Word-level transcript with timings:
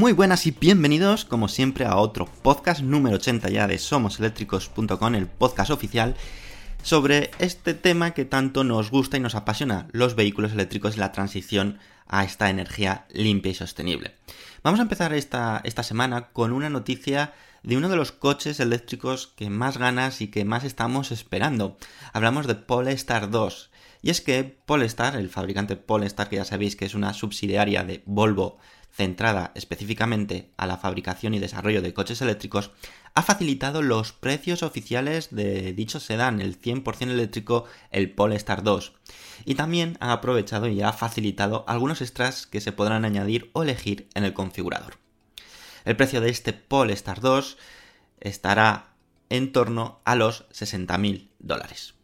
Muy 0.00 0.12
buenas 0.12 0.46
y 0.46 0.52
bienvenidos, 0.52 1.26
como 1.26 1.46
siempre, 1.46 1.84
a 1.84 1.96
otro 1.96 2.24
podcast 2.24 2.80
número 2.80 3.16
80 3.16 3.50
ya 3.50 3.66
de 3.66 3.76
SomosEléctricos.com, 3.76 5.14
el 5.14 5.26
podcast 5.26 5.70
oficial 5.70 6.16
sobre 6.82 7.30
este 7.38 7.74
tema 7.74 8.12
que 8.12 8.24
tanto 8.24 8.64
nos 8.64 8.90
gusta 8.90 9.18
y 9.18 9.20
nos 9.20 9.34
apasiona, 9.34 9.88
los 9.92 10.14
vehículos 10.14 10.52
eléctricos 10.52 10.96
y 10.96 11.00
la 11.00 11.12
transición 11.12 11.78
a 12.06 12.24
esta 12.24 12.48
energía 12.48 13.04
limpia 13.10 13.52
y 13.52 13.54
sostenible. 13.54 14.14
Vamos 14.62 14.80
a 14.80 14.84
empezar 14.84 15.12
esta, 15.12 15.60
esta 15.64 15.82
semana 15.82 16.30
con 16.32 16.52
una 16.52 16.70
noticia 16.70 17.34
de 17.62 17.76
uno 17.76 17.90
de 17.90 17.96
los 17.96 18.10
coches 18.10 18.58
eléctricos 18.58 19.26
que 19.36 19.50
más 19.50 19.76
ganas 19.76 20.22
y 20.22 20.28
que 20.28 20.46
más 20.46 20.64
estamos 20.64 21.12
esperando. 21.12 21.76
Hablamos 22.14 22.46
de 22.46 22.54
Polestar 22.54 23.28
2. 23.28 23.70
Y 24.00 24.08
es 24.08 24.22
que 24.22 24.44
Polestar, 24.44 25.16
el 25.16 25.28
fabricante 25.28 25.76
Polestar, 25.76 26.30
que 26.30 26.36
ya 26.36 26.46
sabéis 26.46 26.74
que 26.74 26.86
es 26.86 26.94
una 26.94 27.12
subsidiaria 27.12 27.84
de 27.84 28.02
Volvo, 28.06 28.58
centrada 28.92 29.52
específicamente 29.54 30.50
a 30.56 30.66
la 30.66 30.76
fabricación 30.76 31.34
y 31.34 31.38
desarrollo 31.38 31.82
de 31.82 31.94
coches 31.94 32.20
eléctricos, 32.22 32.70
ha 33.14 33.22
facilitado 33.22 33.82
los 33.82 34.12
precios 34.12 34.62
oficiales 34.62 35.34
de 35.34 35.72
dicho 35.72 36.00
sedán, 36.00 36.40
el 36.40 36.60
100% 36.60 37.10
eléctrico, 37.10 37.64
el 37.90 38.10
Polestar 38.12 38.62
2. 38.62 38.92
Y 39.44 39.54
también 39.54 39.96
ha 40.00 40.12
aprovechado 40.12 40.68
y 40.68 40.82
ha 40.82 40.92
facilitado 40.92 41.64
algunos 41.66 42.02
extras 42.02 42.46
que 42.46 42.60
se 42.60 42.72
podrán 42.72 43.04
añadir 43.04 43.50
o 43.52 43.62
elegir 43.62 44.08
en 44.14 44.24
el 44.24 44.32
configurador. 44.32 44.98
El 45.84 45.96
precio 45.96 46.20
de 46.20 46.30
este 46.30 46.52
Polestar 46.52 47.20
2 47.20 47.56
estará 48.20 48.94
en 49.28 49.52
torno 49.52 50.00
a 50.04 50.14
los 50.14 50.48
60.000 50.50 51.28
dólares. 51.38 51.94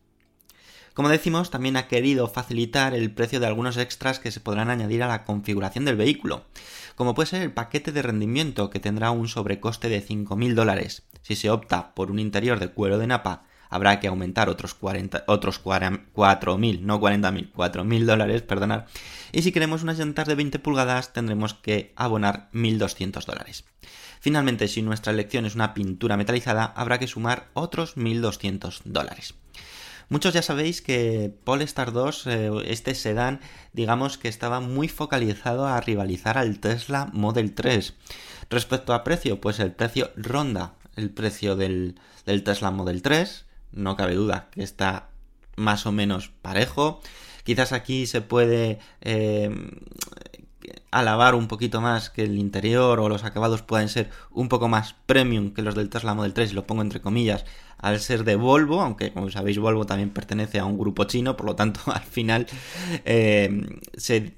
Como 0.97 1.11
decimos, 1.11 1.51
también 1.51 1.77
ha 1.77 1.89
querido 1.89 2.27
facilitar 2.27 2.95
el 2.95 3.13
precio 3.13 3.39
de 3.39 3.47
algunos 3.47 3.77
extras 3.77 4.19
que 4.19 4.31
se 4.31 4.41
podrán 4.41 4.71
añadir 4.71 5.03
a 5.03 5.09
la 5.09 5.25
configuración 5.25 5.85
del 5.85 5.95
vehículo, 5.95 6.47
como 6.95 7.15
puede 7.15 7.29
ser 7.29 7.43
el 7.43 7.53
paquete 7.53 7.93
de 7.93 8.01
rendimiento 8.01 8.71
que 8.71 8.81
tendrá 8.81 9.11
un 9.11 9.29
sobrecoste 9.29 9.91
de 9.91 10.03
5.000 10.03 10.55
dólares. 10.55 11.03
Si 11.21 11.37
se 11.37 11.51
opta 11.51 11.95
por 11.95 12.11
un 12.11 12.19
interior 12.19 12.59
de 12.59 12.69
cuero 12.69 12.97
de 12.97 13.09
napa, 13.09 13.43
habrá 13.69 14.01
que 14.01 14.09
aumentar 14.09 14.49
otros, 14.49 14.73
40, 14.73 15.25
otros 15.27 15.63
4.000, 15.63 16.81
no 16.81 16.99
40.000, 16.99 17.53
4.000 17.53 18.05
dólares, 18.07 18.41
perdonad. 18.41 18.85
Y 19.33 19.43
si 19.43 19.53
queremos 19.53 19.83
unas 19.83 19.99
llantas 19.99 20.27
de 20.27 20.35
20 20.35 20.59
pulgadas, 20.61 21.13
tendremos 21.13 21.53
que 21.53 21.93
abonar 21.97 22.49
1.200 22.55 23.27
dólares. 23.27 23.67
Finalmente, 24.19 24.67
si 24.67 24.81
nuestra 24.81 25.13
elección 25.13 25.45
es 25.45 25.57
una 25.57 25.75
pintura 25.75 26.17
metalizada, 26.17 26.65
habrá 26.65 26.99
que 26.99 27.07
sumar 27.07 27.51
otros 27.53 27.99
1.200 27.99 28.81
dólares. 28.87 29.35
Muchos 30.09 30.35
ya 30.35 30.43
sabéis 30.43 30.83
que 30.83 31.33
Polestar 31.45 31.93
2, 31.93 32.27
eh, 32.27 32.51
este 32.67 32.95
sedán, 32.95 33.41
digamos 33.73 34.19
que 34.19 34.29
estaba 34.29 34.61
muy 34.61 34.89
focalizado 34.89 35.67
a 35.67 35.81
rivalizar 35.81 36.39
al 36.39 36.61
Tesla 36.61 37.11
Model 37.13 37.55
3. 37.55 37.95
Respecto 38.49 38.95
a 38.95 39.03
precio, 39.03 39.41
pues 39.41 39.59
el 39.59 39.73
precio 39.73 40.11
ronda 40.17 40.75
el 40.97 41.11
precio 41.11 41.57
del, 41.57 41.95
Tesla 42.25 42.71
Model 42.71 43.03
3. 43.03 43.45
No 43.73 43.97
cabe 43.97 44.15
duda 44.15 44.49
que 44.51 44.63
está 44.63 45.11
más 45.57 45.87
o 45.87 45.93
menos 45.93 46.31
parejo. 46.43 47.01
Quizás 47.45 47.73
aquí 47.73 48.07
se 48.07 48.23
puede 48.23 48.81
eh, 49.03 49.51
alabar 50.99 51.35
un 51.35 51.49
poquito 51.49 51.81
más 51.81 52.11
que 52.11 52.23
el 52.23 52.39
interior 52.39 53.01
o 53.01 53.09
los 53.09 53.25
acabados 53.25 53.63
puedan 53.63 53.89
ser 53.89 54.11
un 54.31 54.49
poco 54.49 54.69
más 54.69 54.95
premium 55.07 55.53
que 55.53 55.63
los 55.63 55.75
del 55.75 55.91
Tesla 55.91 56.15
Model 56.15 56.35
3, 56.35 56.53
y 56.53 56.55
lo 56.55 56.67
pongo 56.67 56.83
entre 56.83 57.01
comillas, 57.01 57.45
al 57.79 58.01
ser 58.01 58.25
de 58.25 58.37
Volvo, 58.37 58.81
aunque 58.81 59.13
como 59.13 59.31
sabéis 59.31 59.59
Volvo 59.59 59.85
también 59.85 60.11
pertenece 60.11 60.59
a 60.59 60.65
un 60.65 60.79
grupo 60.79 61.05
chino, 61.05 61.37
por 61.37 61.47
lo 61.47 61.57
tanto 61.57 61.81
al 61.93 62.03
final 62.03 62.47
eh, 63.05 63.79
se, 63.97 64.33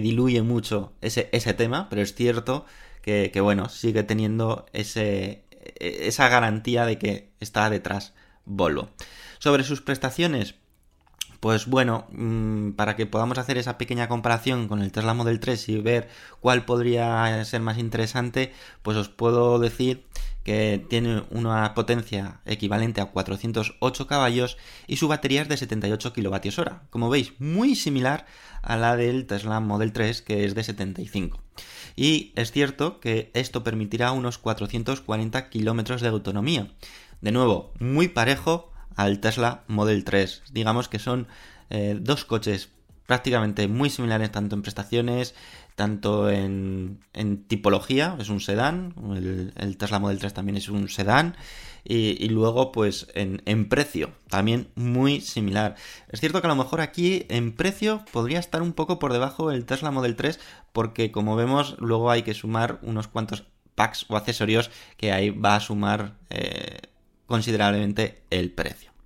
diluye 0.00 0.42
mucho 0.42 0.92
ese, 1.00 1.28
ese, 1.32 1.54
tema, 1.54 1.88
pero 1.88 2.02
es 2.02 2.14
cierto 2.14 2.66
que, 3.02 3.30
que, 3.32 3.40
bueno, 3.40 3.68
sigue 3.68 4.02
teniendo 4.02 4.66
ese, 4.72 5.44
esa 5.80 6.28
garantía 6.28 6.84
de 6.84 6.98
que 6.98 7.30
está 7.40 7.70
detrás 7.70 8.12
Volvo. 8.44 8.90
Sobre 9.38 9.64
sus 9.64 9.80
prestaciones, 9.80 10.54
pues 11.46 11.66
bueno, 11.66 12.06
mm, 12.10 12.72
para 12.72 12.96
que 12.96 13.06
podamos 13.06 13.38
hacer 13.38 13.56
esa 13.56 13.78
pequeña 13.78 14.08
comparación 14.08 14.66
con 14.66 14.82
el 14.82 14.90
Tesla 14.90 15.14
Model 15.14 15.38
3 15.38 15.68
y 15.68 15.78
ver 15.78 16.08
cuál 16.40 16.64
podría 16.64 17.44
ser 17.44 17.60
más 17.60 17.78
interesante, 17.78 18.52
pues 18.82 18.96
os 18.96 19.08
puedo 19.08 19.60
decir 19.60 20.02
que 20.42 20.84
tiene 20.90 21.22
una 21.30 21.72
potencia 21.74 22.40
equivalente 22.46 23.00
a 23.00 23.12
408 23.12 24.08
caballos 24.08 24.56
y 24.88 24.96
su 24.96 25.06
batería 25.06 25.42
es 25.42 25.48
de 25.48 25.56
78 25.56 26.12
kWh. 26.12 26.90
Como 26.90 27.10
veis, 27.10 27.32
muy 27.38 27.76
similar 27.76 28.26
a 28.62 28.76
la 28.76 28.96
del 28.96 29.28
Tesla 29.28 29.60
Model 29.60 29.92
3 29.92 30.22
que 30.22 30.46
es 30.46 30.56
de 30.56 30.64
75. 30.64 31.40
Y 31.94 32.32
es 32.34 32.50
cierto 32.50 32.98
que 32.98 33.30
esto 33.34 33.62
permitirá 33.62 34.10
unos 34.10 34.38
440 34.38 35.48
kilómetros 35.48 36.00
de 36.00 36.08
autonomía. 36.08 36.72
De 37.20 37.30
nuevo, 37.30 37.72
muy 37.78 38.08
parejo 38.08 38.72
al 38.96 39.20
Tesla 39.20 39.62
Model 39.68 40.04
3. 40.04 40.42
Digamos 40.50 40.88
que 40.88 40.98
son 40.98 41.28
eh, 41.70 41.96
dos 42.00 42.24
coches 42.24 42.70
prácticamente 43.06 43.68
muy 43.68 43.88
similares 43.88 44.32
tanto 44.32 44.56
en 44.56 44.62
prestaciones, 44.62 45.34
tanto 45.76 46.30
en, 46.30 46.98
tipología, 47.46 48.16
es 48.18 48.30
un 48.30 48.40
sedán, 48.40 48.94
el, 49.14 49.76
Tesla 49.76 49.98
Model 49.98 50.18
3 50.18 50.34
también 50.34 50.56
es 50.56 50.68
un 50.68 50.88
sedán, 50.88 51.36
y, 51.84 52.28
luego 52.30 52.72
pues 52.72 53.06
en, 53.14 53.68
precio, 53.68 54.10
también 54.28 54.68
muy 54.74 55.20
similar. 55.20 55.76
Es 56.08 56.18
cierto 56.18 56.40
que 56.40 56.48
a 56.48 56.50
lo 56.50 56.56
mejor 56.56 56.80
aquí 56.80 57.26
en 57.28 57.52
precio 57.52 58.04
podría 58.10 58.40
estar 58.40 58.60
un 58.60 58.72
poco 58.72 58.98
por 58.98 59.12
debajo 59.12 59.52
el 59.52 59.66
Tesla 59.66 59.92
Model 59.92 60.16
3, 60.16 60.40
porque 60.72 61.12
como 61.12 61.36
vemos 61.36 61.76
luego 61.78 62.10
hay 62.10 62.22
que 62.22 62.34
sumar 62.34 62.80
unos 62.82 63.06
cuantos 63.06 63.44
packs 63.76 64.06
o 64.08 64.16
accesorios 64.16 64.70
que 64.96 65.12
ahí 65.12 65.30
va 65.30 65.54
a 65.54 65.60
sumar 65.60 66.14
eh, 66.30 66.78
considerablemente 67.26 68.22
el 68.30 68.50
precio. 68.50 68.96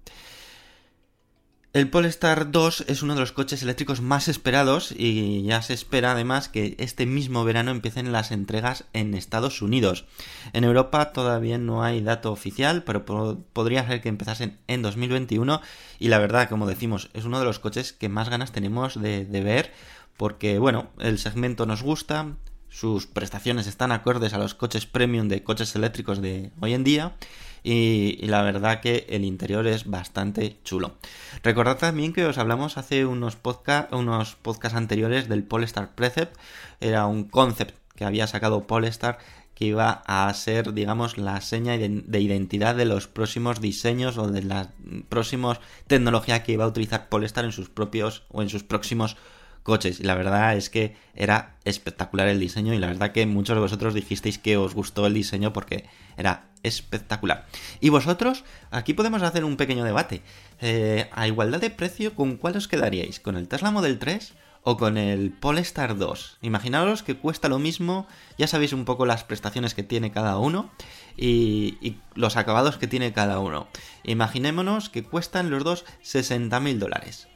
El 1.72 1.88
Polestar 1.88 2.50
2 2.50 2.86
es 2.88 3.04
uno 3.04 3.14
de 3.14 3.20
los 3.20 3.30
coches 3.30 3.62
eléctricos 3.62 4.00
más 4.00 4.26
esperados 4.26 4.90
y 4.90 5.44
ya 5.44 5.62
se 5.62 5.72
espera 5.72 6.10
además 6.10 6.48
que 6.48 6.74
este 6.80 7.06
mismo 7.06 7.44
verano 7.44 7.70
empiecen 7.70 8.10
las 8.10 8.32
entregas 8.32 8.86
en 8.92 9.14
Estados 9.14 9.62
Unidos. 9.62 10.04
En 10.52 10.64
Europa 10.64 11.12
todavía 11.12 11.58
no 11.58 11.84
hay 11.84 12.00
dato 12.00 12.32
oficial, 12.32 12.82
pero 12.82 13.04
podría 13.52 13.86
ser 13.86 14.00
que 14.00 14.08
empezasen 14.08 14.58
en 14.66 14.82
2021 14.82 15.60
y 16.00 16.08
la 16.08 16.18
verdad, 16.18 16.48
como 16.48 16.66
decimos, 16.66 17.08
es 17.14 17.24
uno 17.24 17.38
de 17.38 17.44
los 17.44 17.60
coches 17.60 17.92
que 17.92 18.08
más 18.08 18.30
ganas 18.30 18.50
tenemos 18.50 19.00
de, 19.00 19.24
de 19.24 19.40
ver 19.40 19.72
porque, 20.16 20.58
bueno, 20.58 20.90
el 20.98 21.20
segmento 21.20 21.66
nos 21.66 21.84
gusta, 21.84 22.34
sus 22.68 23.06
prestaciones 23.06 23.68
están 23.68 23.92
acordes 23.92 24.34
a 24.34 24.38
los 24.38 24.54
coches 24.54 24.86
premium 24.86 25.28
de 25.28 25.44
coches 25.44 25.76
eléctricos 25.76 26.20
de 26.20 26.50
hoy 26.60 26.74
en 26.74 26.82
día 26.82 27.14
y, 27.62 28.26
la 28.26 28.42
verdad 28.42 28.80
que 28.80 29.06
el 29.08 29.24
interior 29.24 29.66
es 29.66 29.86
bastante 29.86 30.58
chulo. 30.64 30.96
Recordad 31.42 31.78
también 31.78 32.12
que 32.12 32.26
os 32.26 32.38
hablamos 32.38 32.78
hace 32.78 33.06
unos 33.06 33.36
podcasts 33.36 33.92
unos 33.92 34.36
anteriores 34.72 35.28
del 35.28 35.42
Polestar 35.42 35.94
Precept, 35.94 36.36
era 36.80 37.06
un 37.06 37.24
concept 37.24 37.76
que 37.94 38.04
había 38.04 38.26
sacado 38.26 38.66
Polestar 38.66 39.18
que 39.54 39.66
iba 39.66 40.02
a 40.06 40.32
ser, 40.32 40.72
digamos, 40.72 41.18
la 41.18 41.38
seña 41.42 41.76
de 41.76 42.20
identidad 42.20 42.74
de 42.74 42.86
los 42.86 43.08
próximos 43.08 43.60
diseños 43.60 44.16
o 44.16 44.28
de 44.28 44.42
la 44.42 44.70
próxima 45.10 45.60
tecnología 45.86 46.42
que 46.42 46.52
iba 46.52 46.64
a 46.64 46.68
utilizar 46.68 47.10
Polestar 47.10 47.44
en 47.44 47.52
sus 47.52 47.68
propios 47.68 48.22
o 48.30 48.40
en 48.40 48.48
sus 48.48 48.62
próximos 48.62 49.18
coches. 49.62 50.00
Y 50.00 50.04
la 50.04 50.14
verdad 50.14 50.56
es 50.56 50.70
que 50.70 50.96
era 51.14 51.56
espectacular 51.64 52.28
el 52.28 52.40
diseño 52.40 52.72
y 52.72 52.78
la 52.78 52.86
verdad 52.86 53.12
que 53.12 53.26
muchos 53.26 53.54
de 53.54 53.60
vosotros 53.60 53.92
dijisteis 53.92 54.38
que 54.38 54.56
os 54.56 54.74
gustó 54.74 55.06
el 55.06 55.12
diseño 55.12 55.52
porque 55.52 55.84
era 56.16 56.49
espectacular. 56.62 57.46
Y 57.80 57.88
vosotros, 57.88 58.44
aquí 58.70 58.94
podemos 58.94 59.22
hacer 59.22 59.44
un 59.44 59.56
pequeño 59.56 59.84
debate. 59.84 60.22
Eh, 60.60 61.08
a 61.12 61.26
igualdad 61.26 61.60
de 61.60 61.70
precio, 61.70 62.14
¿con 62.14 62.36
cuál 62.36 62.56
os 62.56 62.68
quedaríais? 62.68 63.20
¿Con 63.20 63.36
el 63.36 63.48
Tesla 63.48 63.70
Model 63.70 63.98
3 63.98 64.34
o 64.62 64.76
con 64.76 64.98
el 64.98 65.32
Polestar 65.32 65.96
2? 65.96 66.38
Imaginaos 66.42 67.02
que 67.02 67.16
cuesta 67.16 67.48
lo 67.48 67.58
mismo, 67.58 68.06
ya 68.38 68.46
sabéis 68.46 68.72
un 68.72 68.84
poco 68.84 69.06
las 69.06 69.24
prestaciones 69.24 69.74
que 69.74 69.82
tiene 69.82 70.12
cada 70.12 70.38
uno 70.38 70.70
y, 71.16 71.78
y 71.80 71.98
los 72.14 72.36
acabados 72.36 72.76
que 72.76 72.86
tiene 72.86 73.12
cada 73.12 73.38
uno. 73.38 73.68
Imaginémonos 74.04 74.90
que 74.90 75.02
cuestan 75.02 75.50
los 75.50 75.64
dos 75.64 75.84
60.000 76.02 76.78
dólares. 76.78 77.28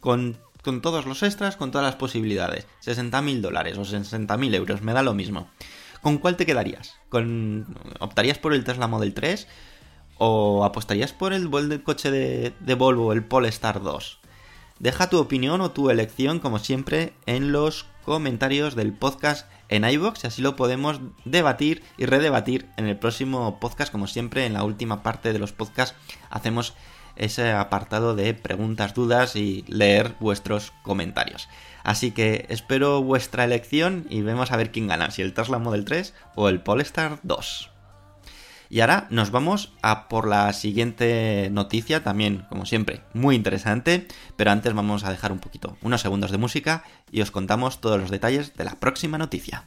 Con 0.00 0.36
con 0.64 0.80
todos 0.80 1.04
los 1.04 1.22
extras, 1.22 1.56
con 1.56 1.70
todas 1.70 1.84
las 1.84 1.96
posibilidades. 1.96 2.66
60.000 2.84 3.40
dólares 3.42 3.76
o 3.76 3.82
60.000 3.82 4.54
euros, 4.54 4.82
me 4.82 4.94
da 4.94 5.02
lo 5.02 5.12
mismo. 5.12 5.48
¿Con 6.04 6.18
cuál 6.18 6.36
te 6.36 6.44
quedarías? 6.44 7.00
¿Con... 7.08 7.78
¿Optarías 7.98 8.36
por 8.36 8.52
el 8.52 8.62
Tesla 8.62 8.86
Model 8.86 9.14
3? 9.14 9.48
¿O 10.18 10.62
apostarías 10.66 11.14
por 11.14 11.32
el, 11.32 11.48
coche 11.82 12.10
de, 12.10 12.74
Volvo, 12.74 13.14
el 13.14 13.24
Polestar 13.24 13.82
2? 13.82 14.20
Deja 14.80 15.08
tu 15.08 15.16
opinión 15.18 15.62
o 15.62 15.70
tu 15.70 15.88
elección, 15.88 16.40
como 16.40 16.58
siempre, 16.58 17.14
en 17.24 17.52
los 17.52 17.86
comentarios 18.04 18.74
del 18.74 18.92
podcast 18.92 19.48
en 19.70 19.88
iVoox 19.88 20.24
y 20.24 20.26
así 20.26 20.42
lo 20.42 20.56
podemos 20.56 21.00
debatir 21.24 21.82
y 21.96 22.04
redebatir 22.04 22.68
en 22.76 22.86
el 22.86 22.98
próximo 22.98 23.58
podcast. 23.58 23.90
Como 23.90 24.06
siempre, 24.06 24.44
en 24.44 24.52
la 24.52 24.62
última 24.62 25.02
parte 25.02 25.32
de 25.32 25.38
los 25.38 25.52
podcasts 25.52 25.96
hacemos 26.28 26.74
ese 27.16 27.52
apartado 27.52 28.14
de 28.14 28.34
preguntas, 28.34 28.94
dudas 28.94 29.36
y 29.36 29.64
leer 29.68 30.14
vuestros 30.20 30.72
comentarios. 30.82 31.48
Así 31.82 32.12
que 32.12 32.46
espero 32.48 33.02
vuestra 33.02 33.44
elección 33.44 34.06
y 34.08 34.22
vemos 34.22 34.52
a 34.52 34.56
ver 34.56 34.72
quién 34.72 34.86
gana, 34.86 35.10
si 35.10 35.22
el 35.22 35.34
Tesla 35.34 35.58
Model 35.58 35.84
3 35.84 36.14
o 36.34 36.48
el 36.48 36.60
Polestar 36.60 37.18
2. 37.22 37.70
Y 38.70 38.80
ahora 38.80 39.06
nos 39.10 39.30
vamos 39.30 39.72
a 39.82 40.08
por 40.08 40.26
la 40.26 40.52
siguiente 40.52 41.48
noticia, 41.52 42.02
también 42.02 42.46
como 42.48 42.66
siempre 42.66 43.02
muy 43.12 43.36
interesante, 43.36 44.08
pero 44.36 44.50
antes 44.50 44.72
vamos 44.72 45.04
a 45.04 45.10
dejar 45.10 45.30
un 45.30 45.38
poquito, 45.38 45.76
unos 45.82 46.00
segundos 46.00 46.30
de 46.30 46.38
música 46.38 46.84
y 47.12 47.20
os 47.20 47.30
contamos 47.30 47.80
todos 47.80 48.00
los 48.00 48.10
detalles 48.10 48.54
de 48.54 48.64
la 48.64 48.76
próxima 48.76 49.18
noticia. 49.18 49.64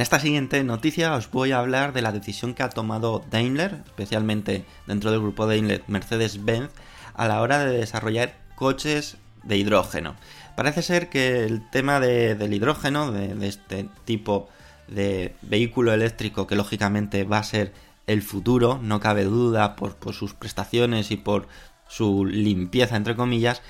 En 0.00 0.02
esta 0.02 0.18
siguiente 0.18 0.64
noticia 0.64 1.12
os 1.12 1.30
voy 1.30 1.52
a 1.52 1.58
hablar 1.58 1.92
de 1.92 2.00
la 2.00 2.10
decisión 2.10 2.54
que 2.54 2.62
ha 2.62 2.70
tomado 2.70 3.22
Daimler, 3.30 3.82
especialmente 3.84 4.64
dentro 4.86 5.10
del 5.10 5.20
grupo 5.20 5.46
Daimler 5.46 5.84
Mercedes-Benz, 5.88 6.70
a 7.12 7.28
la 7.28 7.42
hora 7.42 7.58
de 7.58 7.76
desarrollar 7.76 8.34
coches 8.54 9.18
de 9.42 9.58
hidrógeno. 9.58 10.16
Parece 10.56 10.80
ser 10.80 11.10
que 11.10 11.44
el 11.44 11.68
tema 11.68 12.00
del 12.00 12.54
hidrógeno, 12.54 13.12
de, 13.12 13.46
este 13.46 13.90
tipo 14.06 14.48
de 14.88 15.34
vehículo 15.42 15.92
eléctrico 15.92 16.46
que 16.46 16.56
lógicamente 16.56 17.24
va 17.24 17.36
a 17.36 17.44
ser 17.44 17.74
el 18.06 18.22
futuro, 18.22 18.80
no 18.82 19.00
cabe 19.00 19.24
duda 19.24 19.76
por, 19.76 19.96
por 19.96 20.14
sus 20.14 20.32
prestaciones 20.32 21.10
y 21.10 21.18
por 21.18 21.46
su 21.88 22.24
limpieza, 22.24 22.96
entre 22.96 23.16
comillas, 23.16 23.60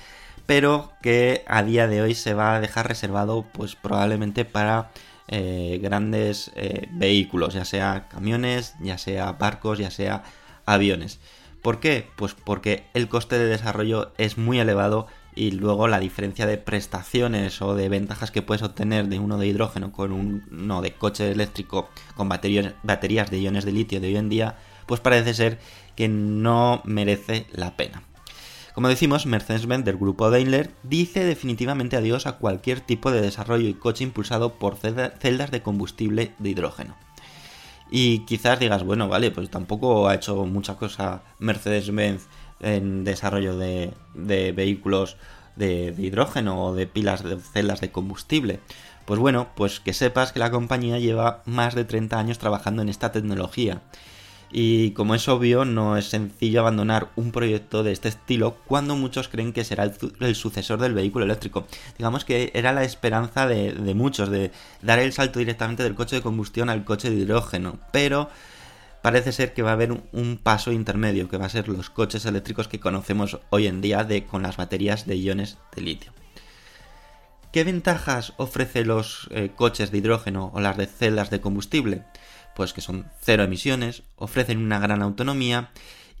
pero 0.45 0.93
que 1.01 1.43
a 1.47 1.61
día 1.61 1.87
de 1.87 2.01
hoy 2.01 2.15
se 2.15 2.33
va 2.33 2.55
a 2.55 2.61
dejar 2.61 2.87
reservado 2.87 3.45
pues 3.51 3.75
probablemente 3.75 4.45
para 4.45 4.91
eh, 5.27 5.79
grandes 5.81 6.51
eh, 6.55 6.87
vehículos, 6.91 7.53
ya 7.53 7.65
sea 7.65 8.07
camiones, 8.09 8.75
ya 8.81 8.97
sea 8.97 9.33
barcos, 9.33 9.79
ya 9.79 9.91
sea 9.91 10.23
aviones. 10.65 11.19
¿Por 11.61 11.79
qué? 11.79 12.07
Pues 12.15 12.33
porque 12.33 12.85
el 12.93 13.07
coste 13.07 13.37
de 13.37 13.45
desarrollo 13.45 14.11
es 14.17 14.37
muy 14.37 14.59
elevado 14.59 15.07
y 15.35 15.51
luego 15.51 15.87
la 15.87 15.99
diferencia 15.99 16.45
de 16.45 16.57
prestaciones 16.57 17.61
o 17.61 17.75
de 17.75 17.87
ventajas 17.87 18.31
que 18.31 18.41
puedes 18.41 18.63
obtener 18.63 19.07
de 19.07 19.19
uno 19.19 19.37
de 19.37 19.47
hidrógeno 19.47 19.91
con 19.91 20.11
uno 20.11 20.81
de 20.81 20.93
coche 20.93 21.31
eléctrico 21.31 21.89
con 22.15 22.27
baterías, 22.29 22.73
baterías 22.83 23.29
de 23.29 23.39
iones 23.39 23.63
de 23.63 23.71
litio 23.71 24.01
de 24.01 24.07
hoy 24.07 24.17
en 24.17 24.29
día, 24.29 24.57
pues 24.87 24.99
parece 25.01 25.33
ser 25.33 25.59
que 25.95 26.07
no 26.07 26.81
merece 26.83 27.45
la 27.51 27.77
pena. 27.77 28.03
Como 28.73 28.87
decimos, 28.87 29.25
Mercedes-Benz 29.25 29.83
del 29.83 29.97
grupo 29.97 30.29
Daimler 30.29 30.71
dice 30.83 31.25
definitivamente 31.25 31.97
adiós 31.97 32.25
a 32.25 32.37
cualquier 32.37 32.79
tipo 32.79 33.11
de 33.11 33.21
desarrollo 33.21 33.67
y 33.67 33.73
coche 33.73 34.05
impulsado 34.05 34.53
por 34.53 34.77
celdas 34.77 35.51
de 35.51 35.61
combustible 35.61 36.31
de 36.39 36.49
hidrógeno. 36.49 36.95
Y 37.89 38.19
quizás 38.19 38.59
digas, 38.59 38.83
bueno, 38.83 39.09
vale, 39.09 39.31
pues 39.31 39.49
tampoco 39.49 40.07
ha 40.07 40.15
hecho 40.15 40.45
mucha 40.45 40.75
cosa 40.75 41.21
Mercedes-Benz 41.39 42.27
en 42.61 43.03
desarrollo 43.03 43.57
de, 43.57 43.93
vehículos 44.13 45.17
de, 45.57 45.91
de, 45.91 46.03
hidrógeno 46.03 46.67
o 46.67 46.73
de 46.73 46.87
pilas 46.87 47.23
de 47.23 47.37
celdas 47.37 47.81
de 47.81 47.91
combustible. 47.91 48.61
Pues 49.03 49.19
bueno, 49.19 49.49
pues 49.55 49.81
que 49.81 49.91
sepas 49.91 50.31
que 50.31 50.39
la 50.39 50.51
compañía 50.51 50.97
lleva 50.97 51.41
más 51.45 51.75
de 51.75 51.83
30 51.83 52.17
años 52.17 52.39
trabajando 52.39 52.81
en 52.81 52.87
esta 52.87 53.11
tecnología 53.11 53.81
y 54.51 54.91
como 54.91 55.15
es 55.15 55.27
obvio, 55.29 55.63
no 55.63 55.97
es 55.97 56.05
sencillo 56.09 56.59
abandonar 56.59 57.09
un 57.15 57.31
proyecto 57.31 57.83
de 57.83 57.93
este 57.93 58.09
estilo 58.09 58.57
cuando 58.67 58.95
muchos 58.95 59.29
creen 59.29 59.53
que 59.53 59.63
será 59.63 59.89
el, 60.19 60.35
sucesor 60.35 60.79
del 60.79 60.93
vehículo 60.93 61.25
eléctrico. 61.25 61.65
Digamos 61.97 62.25
que 62.25 62.51
era 62.53 62.73
la 62.73 62.83
esperanza 62.83 63.47
de, 63.47 63.73
muchos 63.95 64.29
de 64.29 64.51
dar 64.81 64.99
el 64.99 65.13
salto 65.13 65.39
directamente 65.39 65.83
del 65.83 65.95
coche 65.95 66.17
de 66.17 66.21
combustión 66.21 66.69
al 66.69 66.83
coche 66.83 67.09
de 67.09 67.15
hidrógeno, 67.15 67.79
pero 67.91 68.29
parece 69.01 69.31
ser 69.31 69.53
que 69.53 69.63
va 69.63 69.69
a 69.71 69.73
haber 69.73 69.91
un, 70.11 70.37
paso 70.37 70.71
intermedio, 70.73 71.29
que 71.29 71.37
va 71.37 71.45
a 71.45 71.49
ser 71.49 71.69
los 71.69 71.89
coches 71.89 72.25
eléctricos 72.25 72.67
que 72.67 72.79
conocemos 72.79 73.39
hoy 73.51 73.67
en 73.67 73.79
día 73.81 74.05
con 74.29 74.41
las 74.41 74.57
baterías 74.57 75.07
de 75.07 75.15
iones 75.15 75.57
de 75.75 75.81
litio. 75.81 76.11
¿Qué 77.53 77.65
ventajas 77.65 78.33
ofrecen 78.37 78.87
los 78.87 79.27
eh, 79.31 79.51
coches 79.53 79.91
de 79.91 79.97
hidrógeno 79.97 80.51
o 80.53 80.61
las 80.61 80.77
de 80.77 80.85
celdas 80.85 81.29
de 81.29 81.41
combustible? 81.41 82.05
Pues 82.55 82.73
que 82.73 82.81
son 82.81 83.05
cero 83.21 83.43
emisiones, 83.43 84.03
ofrecen 84.15 84.59
una 84.59 84.79
gran 84.79 85.01
autonomía 85.01 85.71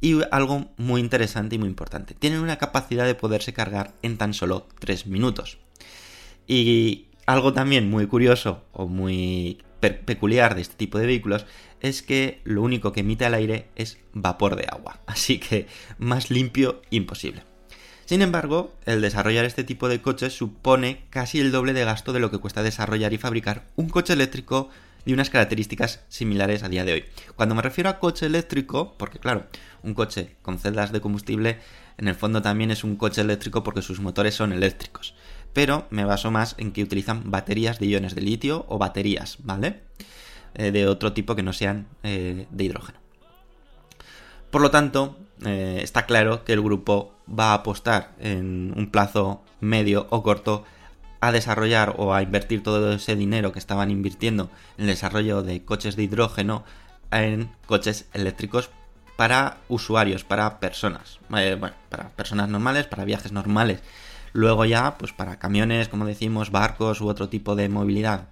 y 0.01 0.19
algo 0.31 0.71
muy 0.77 0.99
interesante 0.99 1.55
y 1.55 1.59
muy 1.59 1.69
importante, 1.69 2.15
tienen 2.15 2.39
una 2.39 2.57
capacidad 2.57 3.05
de 3.05 3.15
poderse 3.15 3.53
cargar 3.53 3.93
en 4.01 4.17
tan 4.17 4.33
solo 4.33 4.67
3 4.79 5.07
minutos. 5.07 5.59
Y 6.47 7.07
algo 7.27 7.53
también 7.53 7.89
muy 7.89 8.07
curioso 8.07 8.63
o 8.73 8.87
muy 8.87 9.63
peculiar 9.79 10.55
de 10.55 10.61
este 10.61 10.75
tipo 10.75 10.97
de 10.97 11.05
vehículos 11.05 11.45
es 11.79 12.01
que 12.01 12.41
lo 12.43 12.61
único 12.61 12.93
que 12.93 12.99
emite 13.01 13.25
al 13.25 13.33
aire 13.33 13.67
es 13.75 13.97
vapor 14.13 14.55
de 14.55 14.67
agua, 14.71 14.99
así 15.05 15.39
que 15.39 15.67
más 15.97 16.31
limpio 16.31 16.81
imposible. 16.89 17.43
Sin 18.05 18.21
embargo, 18.21 18.73
el 18.85 18.99
desarrollar 18.99 19.45
este 19.45 19.63
tipo 19.63 19.87
de 19.87 20.01
coches 20.01 20.33
supone 20.33 21.05
casi 21.09 21.39
el 21.39 21.51
doble 21.51 21.71
de 21.73 21.85
gasto 21.85 22.11
de 22.11 22.19
lo 22.19 22.29
que 22.29 22.39
cuesta 22.39 22.61
desarrollar 22.63 23.13
y 23.13 23.17
fabricar 23.17 23.67
un 23.77 23.87
coche 23.87 24.13
eléctrico 24.13 24.69
de 25.05 25.13
unas 25.13 25.29
características 25.29 26.03
similares 26.09 26.63
a 26.63 26.69
día 26.69 26.85
de 26.85 26.93
hoy. 26.93 27.05
Cuando 27.35 27.55
me 27.55 27.61
refiero 27.61 27.89
a 27.89 27.99
coche 27.99 28.25
eléctrico, 28.25 28.95
porque 28.97 29.19
claro, 29.19 29.47
un 29.83 29.93
coche 29.93 30.35
con 30.41 30.59
celdas 30.59 30.91
de 30.91 31.01
combustible 31.01 31.59
en 31.97 32.07
el 32.07 32.15
fondo 32.15 32.41
también 32.41 32.71
es 32.71 32.83
un 32.83 32.95
coche 32.95 33.21
eléctrico 33.21 33.63
porque 33.63 33.81
sus 33.81 33.99
motores 33.99 34.35
son 34.35 34.53
eléctricos. 34.53 35.13
Pero 35.53 35.87
me 35.89 36.05
baso 36.05 36.31
más 36.31 36.55
en 36.57 36.71
que 36.71 36.83
utilizan 36.83 37.29
baterías 37.29 37.79
de 37.79 37.87
iones 37.87 38.15
de 38.15 38.21
litio 38.21 38.65
o 38.69 38.77
baterías, 38.77 39.37
¿vale? 39.43 39.81
Eh, 40.53 40.71
de 40.71 40.87
otro 40.87 41.13
tipo 41.13 41.35
que 41.35 41.43
no 41.43 41.53
sean 41.53 41.87
eh, 42.03 42.47
de 42.49 42.63
hidrógeno. 42.63 42.99
Por 44.49 44.61
lo 44.61 44.71
tanto, 44.71 45.17
eh, 45.45 45.79
está 45.81 46.05
claro 46.05 46.43
que 46.43 46.53
el 46.53 46.61
grupo 46.61 47.13
va 47.27 47.51
a 47.51 47.55
apostar 47.55 48.15
en 48.19 48.73
un 48.75 48.91
plazo 48.91 49.43
medio 49.59 50.07
o 50.09 50.23
corto 50.23 50.65
a 51.21 51.31
desarrollar 51.31 51.95
o 51.97 52.13
a 52.13 52.21
invertir 52.21 52.63
todo 52.63 52.93
ese 52.93 53.15
dinero 53.15 53.53
que 53.53 53.59
estaban 53.59 53.91
invirtiendo 53.91 54.49
en 54.77 54.85
el 54.85 54.91
desarrollo 54.91 55.43
de 55.43 55.63
coches 55.63 55.95
de 55.95 56.03
hidrógeno 56.03 56.63
en 57.11 57.51
coches 57.67 58.07
eléctricos 58.13 58.69
para 59.15 59.57
usuarios, 59.69 60.23
para 60.23 60.59
personas, 60.59 61.19
eh, 61.37 61.55
bueno, 61.59 61.75
para 61.89 62.09
personas 62.09 62.49
normales, 62.49 62.87
para 62.87 63.05
viajes 63.05 63.31
normales. 63.31 63.81
Luego 64.33 64.65
ya, 64.65 64.97
pues 64.97 65.13
para 65.13 65.37
camiones, 65.37 65.89
como 65.89 66.05
decimos, 66.05 66.51
barcos 66.51 67.01
u 67.01 67.07
otro 67.07 67.29
tipo 67.29 67.55
de 67.55 67.69
movilidad 67.69 68.27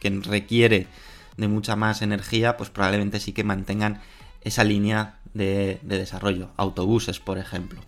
que 0.00 0.10
requiere 0.10 0.88
de 1.36 1.48
mucha 1.48 1.76
más 1.76 2.02
energía, 2.02 2.56
pues 2.56 2.70
probablemente 2.70 3.20
sí 3.20 3.32
que 3.32 3.44
mantengan 3.44 4.00
esa 4.40 4.64
línea 4.64 5.20
de, 5.34 5.78
desarrollo. 5.82 6.50
Autobuses, 6.56 7.20
por 7.20 7.38
ejemplo. 7.38 7.80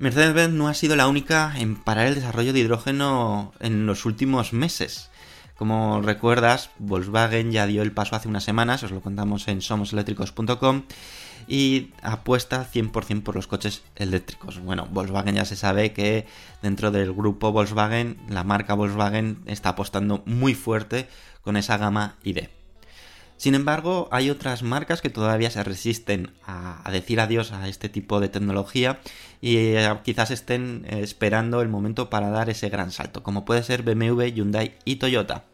Mercedes-Benz 0.00 0.54
no 0.54 0.68
ha 0.68 0.72
sido 0.72 0.96
la 0.96 1.08
única 1.08 1.52
en 1.58 1.76
parar 1.76 2.06
el 2.06 2.14
desarrollo 2.14 2.54
de 2.54 2.60
hidrógeno 2.60 3.52
en 3.60 3.84
los 3.84 4.06
últimos 4.06 4.54
meses. 4.54 5.10
Como 5.56 6.00
recuerdas, 6.00 6.70
Volkswagen 6.78 7.52
ya 7.52 7.66
dio 7.66 7.82
el 7.82 7.92
paso 7.92 8.16
hace 8.16 8.26
unas 8.26 8.44
semanas, 8.44 8.82
os 8.82 8.92
lo 8.92 9.02
contamos 9.02 9.46
en 9.46 9.60
somoseléctricos.com, 9.60 10.84
y 11.46 11.90
apuesta 12.00 12.66
100% 12.66 13.22
por 13.22 13.34
los 13.34 13.46
coches 13.46 13.82
eléctricos. 13.94 14.58
Bueno, 14.60 14.88
Volkswagen 14.90 15.34
ya 15.34 15.44
se 15.44 15.56
sabe 15.56 15.92
que 15.92 16.26
dentro 16.62 16.90
del 16.90 17.12
grupo 17.12 17.52
Volkswagen, 17.52 18.16
la 18.26 18.42
marca 18.42 18.72
Volkswagen 18.72 19.42
está 19.44 19.68
apostando 19.70 20.22
muy 20.24 20.54
fuerte 20.54 21.08
con 21.42 21.58
esa 21.58 21.76
gama 21.76 22.16
ID. 22.24 22.48
Sin 23.40 23.54
embargo, 23.54 24.06
hay 24.12 24.28
otras 24.28 24.62
marcas 24.62 25.00
que 25.00 25.08
todavía 25.08 25.50
se 25.50 25.64
resisten 25.64 26.30
a, 26.46 26.86
decir 26.92 27.20
adiós 27.20 27.52
a 27.52 27.68
este 27.68 27.88
tipo 27.88 28.20
de 28.20 28.28
tecnología 28.28 29.00
y 29.40 29.56
eh, 29.56 29.88
quizás 30.04 30.30
estén 30.30 30.84
eh, 30.86 31.00
esperando 31.00 31.62
el 31.62 31.70
momento 31.70 32.10
para 32.10 32.28
dar 32.28 32.50
ese 32.50 32.68
gran 32.68 32.90
salto, 32.92 33.22
como 33.22 33.46
puede 33.46 33.62
ser 33.62 33.82
BMW, 33.82 34.24
Hyundai 34.24 34.74
y 34.84 34.96
Toyota, 34.96 35.44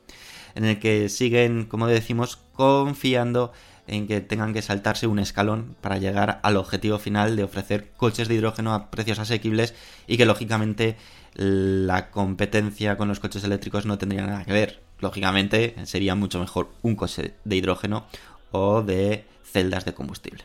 en 0.56 0.64
el 0.64 0.80
que 0.80 1.08
siguen, 1.08 1.66
como 1.66 1.86
decimos, 1.86 2.40
confiando 2.54 3.52
en 3.86 4.08
que 4.08 4.20
tengan 4.20 4.52
que 4.52 4.62
saltarse 4.62 5.06
un 5.06 5.20
escalón 5.20 5.76
para 5.80 5.98
llegar 5.98 6.40
al 6.42 6.56
objetivo 6.56 6.98
final 6.98 7.36
de 7.36 7.44
ofrecer 7.44 7.92
coches 7.96 8.26
de 8.26 8.34
hidrógeno 8.34 8.74
a 8.74 8.90
precios 8.90 9.20
asequibles 9.20 9.74
y 10.08 10.16
que 10.16 10.26
lógicamente 10.26 10.96
la 11.34 12.10
competencia 12.10 12.96
con 12.96 13.06
los 13.06 13.20
coches 13.20 13.44
eléctricos 13.44 13.86
no 13.86 13.96
tendría 13.96 14.26
nada 14.26 14.44
que 14.44 14.52
ver. 14.52 14.85
Lógicamente 15.00 15.74
sería 15.84 16.14
mucho 16.14 16.40
mejor 16.40 16.70
un 16.82 16.96
coche 16.96 17.34
de 17.44 17.56
hidrógeno 17.56 18.06
o 18.50 18.82
de 18.82 19.24
celdas 19.44 19.84
de 19.84 19.94
combustible. 19.94 20.44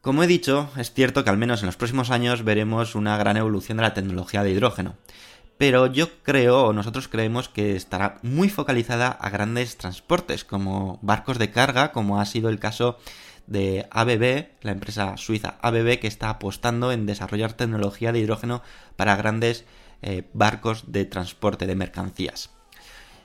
Como 0.00 0.22
he 0.22 0.26
dicho, 0.26 0.68
es 0.76 0.92
cierto 0.92 1.24
que 1.24 1.30
al 1.30 1.38
menos 1.38 1.60
en 1.60 1.66
los 1.66 1.76
próximos 1.76 2.10
años 2.10 2.44
veremos 2.44 2.94
una 2.94 3.16
gran 3.16 3.36
evolución 3.36 3.78
de 3.78 3.82
la 3.82 3.94
tecnología 3.94 4.42
de 4.42 4.50
hidrógeno 4.50 4.96
pero 5.56 5.86
yo 5.86 6.08
creo, 6.22 6.64
o 6.64 6.72
nosotros 6.72 7.08
creemos 7.08 7.48
que 7.48 7.76
estará 7.76 8.18
muy 8.22 8.48
focalizada 8.48 9.08
a 9.08 9.30
grandes 9.30 9.76
transportes, 9.76 10.44
como 10.44 10.98
barcos 11.02 11.38
de 11.38 11.50
carga, 11.50 11.92
como 11.92 12.20
ha 12.20 12.26
sido 12.26 12.48
el 12.48 12.58
caso 12.58 12.98
de 13.46 13.86
ABB, 13.90 14.48
la 14.62 14.72
empresa 14.72 15.16
suiza 15.16 15.56
ABB, 15.60 16.00
que 16.00 16.06
está 16.06 16.30
apostando 16.30 16.92
en 16.92 17.06
desarrollar 17.06 17.52
tecnología 17.52 18.10
de 18.10 18.18
hidrógeno 18.18 18.62
para 18.96 19.16
grandes 19.16 19.64
eh, 20.06 20.28
barcos 20.34 20.84
de 20.92 21.04
transporte 21.04 21.66
de 21.66 21.74
mercancías. 21.74 22.50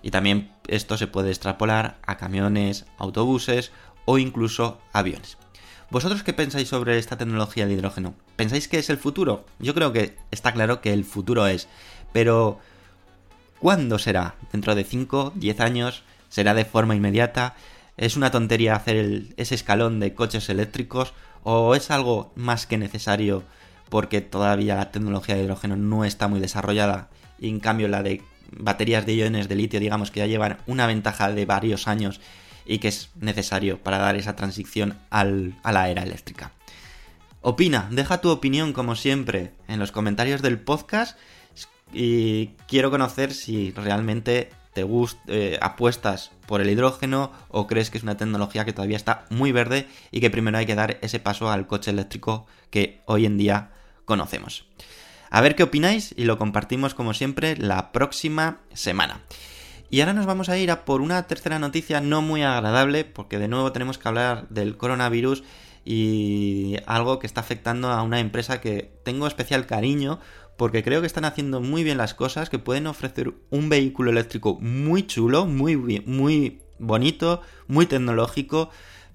Y 0.02 0.12
también 0.12 0.52
esto 0.68 0.98
se 0.98 1.08
puede 1.08 1.30
extrapolar 1.30 2.00
a 2.08 2.18
camiones, 2.18 2.86
autobuses 2.98 3.72
o 4.06 4.18
incluso 4.18 4.80
aviones. 4.94 5.38
¿Vosotros 5.92 6.24
qué 6.24 6.34
pensáis 6.34 6.70
sobre 6.70 6.98
esta 6.98 7.18
tecnología 7.18 7.68
de 7.68 7.74
hidrógeno? 7.74 8.14
¿Pensáis 8.36 8.68
que 8.68 8.80
es 8.80 8.90
el 8.90 8.98
futuro? 8.98 9.46
Yo 9.60 9.74
creo 9.74 9.92
que 9.92 10.18
está 10.32 10.54
claro 10.54 10.82
que 10.82 10.94
el 10.94 11.04
futuro 11.04 11.48
es 11.48 11.68
pero, 12.12 12.60
¿cuándo 13.60 14.00
será? 14.00 14.36
¿Dentro 14.52 14.76
de 14.76 14.84
5, 14.84 15.34
10 15.36 15.60
años? 15.60 16.04
¿Será 16.30 16.54
de 16.54 16.66
forma 16.66 16.96
inmediata? 16.96 17.56
¿Es 17.98 18.16
una 18.16 18.32
tontería 18.32 18.76
hacer 18.76 19.24
ese 19.38 19.56
escalón 19.56 20.00
de 20.00 20.14
coches 20.14 20.50
eléctricos? 20.50 21.14
¿O 21.44 21.76
es 21.76 21.92
algo 21.92 22.32
más 22.36 22.66
que 22.66 22.78
necesario 22.78 23.44
porque 23.90 24.22
todavía 24.22 24.76
la 24.76 24.92
tecnología 24.92 25.36
de 25.36 25.44
hidrógeno 25.44 25.76
no 25.76 26.06
está 26.06 26.28
muy 26.28 26.40
desarrollada? 26.40 27.10
Y 27.40 27.50
en 27.50 27.60
cambio 27.60 27.88
la 27.88 28.04
de 28.04 28.22
baterías 28.52 29.06
de 29.06 29.16
iones 29.16 29.48
de 29.48 29.56
litio, 29.56 29.80
digamos 29.80 30.12
que 30.12 30.20
ya 30.20 30.28
llevan 30.28 30.58
una 30.68 30.88
ventaja 30.88 31.32
de 31.32 31.46
varios 31.46 31.88
años 31.88 32.20
y 32.66 32.80
que 32.80 32.88
es 32.88 33.10
necesario 33.16 33.82
para 33.82 33.98
dar 33.98 34.16
esa 34.16 34.36
transición 34.36 34.98
a 35.10 35.24
la 35.24 35.90
era 35.90 36.04
eléctrica. 36.04 36.52
Opina, 37.42 37.88
deja 37.92 38.22
tu 38.22 38.30
opinión 38.30 38.74
como 38.74 38.96
siempre 38.96 39.54
en 39.68 39.80
los 39.80 39.92
comentarios 39.92 40.42
del 40.42 40.60
podcast 40.60 41.18
y 41.94 42.48
quiero 42.68 42.92
conocer 42.92 43.34
si 43.34 43.72
realmente 43.72 44.50
te 44.74 44.84
gusta, 44.84 45.22
eh, 45.28 45.58
apuestas 45.62 46.32
por 46.46 46.62
el 46.62 46.70
hidrógeno 46.70 47.32
o 47.48 47.66
crees 47.66 47.90
que 47.90 47.98
es 47.98 48.04
una 48.04 48.18
tecnología 48.18 48.66
que 48.66 48.74
todavía 48.74 48.98
está 48.98 49.26
muy 49.30 49.52
verde 49.52 49.88
y 50.12 50.20
que 50.20 50.30
primero 50.30 50.58
hay 50.58 50.66
que 50.66 50.76
dar 50.76 51.00
ese 51.02 51.20
paso 51.20 51.50
al 51.50 51.66
coche 51.66 51.92
eléctrico 51.92 52.46
que 52.70 53.02
hoy 53.06 53.26
en 53.26 53.38
día 53.38 53.72
conocemos. 54.10 54.66
A 55.30 55.40
ver 55.40 55.56
qué 55.56 55.64
opináis 55.64 56.14
y 56.18 56.26
lo 56.26 56.40
compartimos 56.40 56.96
como 56.96 57.14
siempre 57.14 57.56
la 57.56 57.92
próxima 57.94 58.60
semana. 58.74 59.22
Y 59.92 60.02
ahora 60.02 60.14
nos 60.14 60.26
vamos 60.26 60.50
a 60.50 60.58
ir 60.58 60.72
a 60.72 60.84
por 60.84 61.02
una 61.02 61.28
tercera 61.28 61.60
noticia 61.60 62.02
no 62.02 62.22
muy 62.22 62.42
agradable 62.42 63.06
porque 63.06 63.38
de 63.38 63.48
nuevo 63.48 63.72
tenemos 63.72 63.98
que 63.98 64.08
hablar 64.08 64.50
del 64.50 64.76
coronavirus 64.78 65.44
y 65.86 66.78
algo 66.88 67.20
que 67.20 67.28
está 67.28 67.42
afectando 67.42 67.90
a 67.90 68.02
una 68.02 68.20
empresa 68.20 68.62
que 68.62 68.92
tengo 69.04 69.28
especial 69.28 69.68
cariño 69.68 70.20
porque 70.58 70.84
creo 70.84 71.02
que 71.02 71.08
están 71.08 71.26
haciendo 71.26 71.62
muy 71.62 71.84
bien 71.84 71.98
las 71.98 72.14
cosas, 72.14 72.50
que 72.50 72.60
pueden 72.60 72.88
ofrecer 72.88 73.34
un 73.50 73.70
vehículo 73.70 74.12
eléctrico 74.12 74.58
muy 74.60 75.08
chulo, 75.08 75.46
muy, 75.46 75.78
muy 76.06 76.62
bonito, 76.80 77.42
muy 77.68 77.86
tecnológico, 77.86 78.70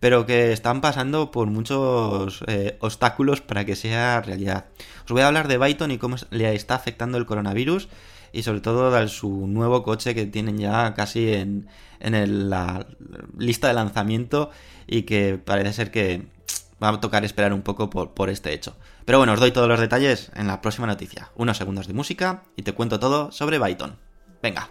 pero 0.05 0.27
que 0.27 0.53
están 0.53 0.83
pasando 0.83 1.31
por 1.31 1.47
muchos 1.47 2.45
eh, 2.47 2.77
obstáculos 2.81 3.41
para 3.41 3.65
que 3.65 3.75
sea 3.75 4.21
realidad. 4.21 4.67
Os 5.07 5.13
voy 5.13 5.23
a 5.23 5.29
hablar 5.29 5.49
de 5.49 5.57
Byton 5.57 5.91
y 5.93 5.97
cómo 5.97 6.17
le 6.29 6.55
está 6.55 6.75
afectando 6.75 7.17
el 7.17 7.25
coronavirus 7.25 7.89
y 8.31 8.43
sobre 8.43 8.61
todo 8.61 8.91
de 8.91 9.09
su 9.09 9.47
nuevo 9.47 9.83
coche 9.83 10.15
que 10.15 10.27
tienen 10.27 10.59
ya 10.59 10.93
casi 10.93 11.33
en, 11.33 11.71
la 12.01 12.87
lista 13.39 13.69
de 13.69 13.73
lanzamiento 13.73 14.51
y 14.87 15.05
que 15.05 15.39
parece 15.43 15.73
ser 15.73 15.91
que 15.91 16.27
va 16.83 16.91
a 16.91 17.01
tocar 17.01 17.25
esperar 17.25 17.55
un 17.55 17.63
poco 17.63 17.89
por, 17.89 18.29
este 18.29 18.53
hecho. 18.53 18.77
Pero 19.07 19.17
bueno, 19.17 19.33
os 19.33 19.41
doy 19.41 19.53
todos 19.53 19.69
los 19.69 19.81
detalles 19.81 20.31
en 20.37 20.49
la 20.49 20.61
próxima 20.61 20.87
noticia. 20.87 21.31
Unos 21.35 21.57
segundos 21.57 21.87
de 21.87 21.95
música 21.95 22.43
y 22.57 22.63
te 22.63 22.73
cuento 22.73 23.01
todo 23.01 23.33
sobre 23.33 23.59
Byton. 23.59 23.97
Venga. 24.43 24.69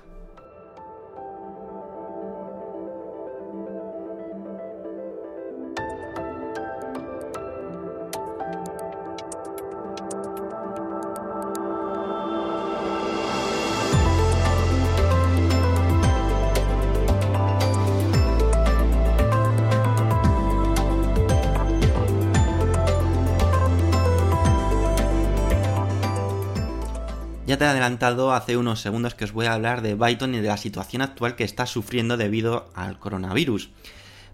He 27.64 27.68
adelantado 27.68 28.34
hace 28.34 28.58
unos 28.58 28.80
segundos 28.80 29.16
que 29.16 29.26
os 29.26 29.32
voy 29.32 29.46
a 29.46 29.54
hablar 29.54 29.82
de 29.82 29.96
Byton 29.96 30.36
y 30.36 30.40
de 30.40 30.48
la 30.48 30.58
situación 30.58 31.02
actual 31.02 31.36
que 31.36 31.44
está 31.44 31.66
sufriendo 31.66 32.18
debido 32.18 32.72
al 32.76 33.00
coronavirus. 33.00 33.70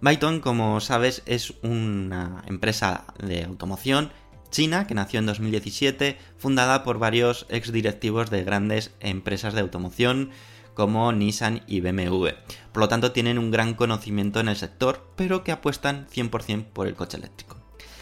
Byton, 0.01 0.39
como 0.39 0.79
sabes, 0.79 1.23
es 1.25 1.53
una 1.61 2.43
empresa 2.47 3.05
de 3.21 3.43
automoción 3.43 4.11
china 4.49 4.87
que 4.87 4.95
nació 4.95 5.19
en 5.19 5.25
2017, 5.27 6.17
fundada 6.37 6.83
por 6.83 6.99
varios 6.99 7.45
exdirectivos 7.49 8.29
de 8.29 8.43
grandes 8.43 8.91
empresas 8.99 9.53
de 9.53 9.61
automoción 9.61 10.31
como 10.73 11.11
Nissan 11.11 11.61
y 11.67 11.81
BMW. 11.81 12.29
Por 12.71 12.81
lo 12.81 12.87
tanto, 12.87 13.11
tienen 13.11 13.37
un 13.37 13.51
gran 13.51 13.73
conocimiento 13.73 14.39
en 14.39 14.49
el 14.49 14.55
sector, 14.55 15.05
pero 15.15 15.43
que 15.43 15.51
apuestan 15.51 16.07
100% 16.07 16.65
por 16.65 16.87
el 16.87 16.95
coche 16.95 17.17
eléctrico. 17.17 17.58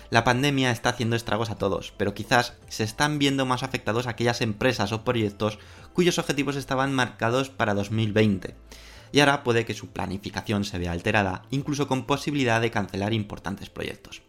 La 0.10 0.24
pandemia 0.24 0.72
está 0.72 0.90
haciendo 0.90 1.18
estragos 1.18 1.50
a 1.50 1.56
todos, 1.56 1.94
pero 1.98 2.14
quizás 2.14 2.54
se 2.70 2.86
están 2.86 3.20
viendo 3.20 3.46
más 3.46 3.64
afectados 3.64 4.08
aquellas 4.08 4.40
empresas 4.42 4.94
o 4.94 5.04
proyectos 5.04 5.60
cuyos 5.94 6.18
objetivos 6.18 6.56
estaban 6.56 6.94
marcados 6.94 7.50
para 7.50 7.74
2020. 7.74 8.56
Y 9.12 9.20
ahora 9.20 9.44
puede 9.44 9.66
que 9.66 9.74
su 9.74 9.88
planificación 9.88 10.64
se 10.64 10.80
vea 10.80 10.92
alterada, 10.92 11.44
incluso 11.50 11.88
con 11.88 12.06
posibilidad 12.06 12.62
de 12.62 12.72
cancelar 12.72 13.14
importantes 13.14 13.70
proyectos. 13.70 14.22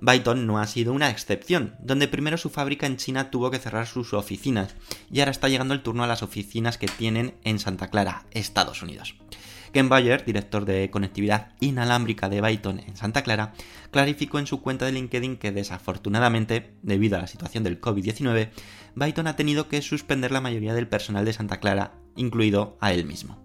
Byton 0.00 0.46
no 0.46 0.58
ha 0.58 0.66
sido 0.66 0.92
una 0.92 1.10
excepción, 1.10 1.74
donde 1.80 2.06
primero 2.06 2.36
su 2.36 2.50
fábrica 2.50 2.86
en 2.86 2.98
China 2.98 3.30
tuvo 3.30 3.50
que 3.50 3.58
cerrar 3.58 3.86
sus 3.86 4.12
oficinas 4.12 4.74
y 5.10 5.20
ahora 5.20 5.32
está 5.32 5.48
llegando 5.48 5.74
el 5.74 5.82
turno 5.82 6.04
a 6.04 6.06
las 6.06 6.22
oficinas 6.22 6.78
que 6.78 6.86
tienen 6.86 7.34
en 7.44 7.58
Santa 7.58 7.88
Clara, 7.88 8.24
Estados 8.30 8.82
Unidos. 8.82 9.16
Ken 9.72 9.88
Bayer, 9.88 10.24
director 10.24 10.64
de 10.64 10.90
conectividad 10.90 11.52
inalámbrica 11.60 12.28
de 12.28 12.40
Byton 12.40 12.80
en 12.80 12.96
Santa 12.96 13.22
Clara, 13.22 13.52
clarificó 13.90 14.38
en 14.38 14.46
su 14.46 14.60
cuenta 14.60 14.86
de 14.86 14.92
LinkedIn 14.92 15.36
que 15.36 15.52
desafortunadamente, 15.52 16.72
debido 16.82 17.16
a 17.16 17.20
la 17.20 17.26
situación 17.26 17.64
del 17.64 17.80
COVID-19, 17.80 18.50
Byton 18.94 19.26
ha 19.26 19.36
tenido 19.36 19.68
que 19.68 19.82
suspender 19.82 20.32
la 20.32 20.40
mayoría 20.40 20.74
del 20.74 20.88
personal 20.88 21.24
de 21.24 21.32
Santa 21.32 21.60
Clara, 21.60 21.92
incluido 22.16 22.76
a 22.80 22.92
él 22.92 23.04
mismo. 23.04 23.38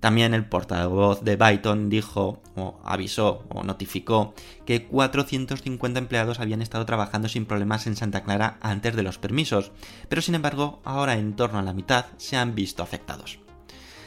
También 0.00 0.34
el 0.34 0.44
portavoz 0.44 1.22
de 1.22 1.36
Byton 1.36 1.88
dijo, 1.88 2.42
o 2.54 2.78
avisó, 2.84 3.44
o 3.48 3.64
notificó, 3.64 4.34
que 4.64 4.84
450 4.84 5.98
empleados 5.98 6.38
habían 6.38 6.62
estado 6.62 6.84
trabajando 6.84 7.28
sin 7.28 7.46
problemas 7.46 7.86
en 7.86 7.96
Santa 7.96 8.22
Clara 8.22 8.58
antes 8.60 8.94
de 8.94 9.02
los 9.02 9.18
permisos, 9.18 9.72
pero 10.08 10.22
sin 10.22 10.34
embargo 10.34 10.80
ahora 10.84 11.14
en 11.14 11.34
torno 11.34 11.58
a 11.58 11.62
la 11.62 11.72
mitad 11.72 12.06
se 12.18 12.36
han 12.36 12.54
visto 12.54 12.82
afectados. 12.82 13.45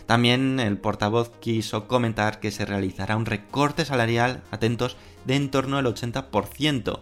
También 0.10 0.60
el 0.60 0.80
portavoz 0.80 1.30
quiso 1.40 1.88
comentar 1.88 2.40
que 2.40 2.50
se 2.50 2.66
realizará 2.66 3.16
un 3.16 3.28
recorte 3.28 3.86
salarial, 3.86 4.42
atentos, 4.50 4.98
de 5.26 5.36
en 5.36 5.52
torno 5.52 5.78
al 5.78 5.86
80% 5.86 7.02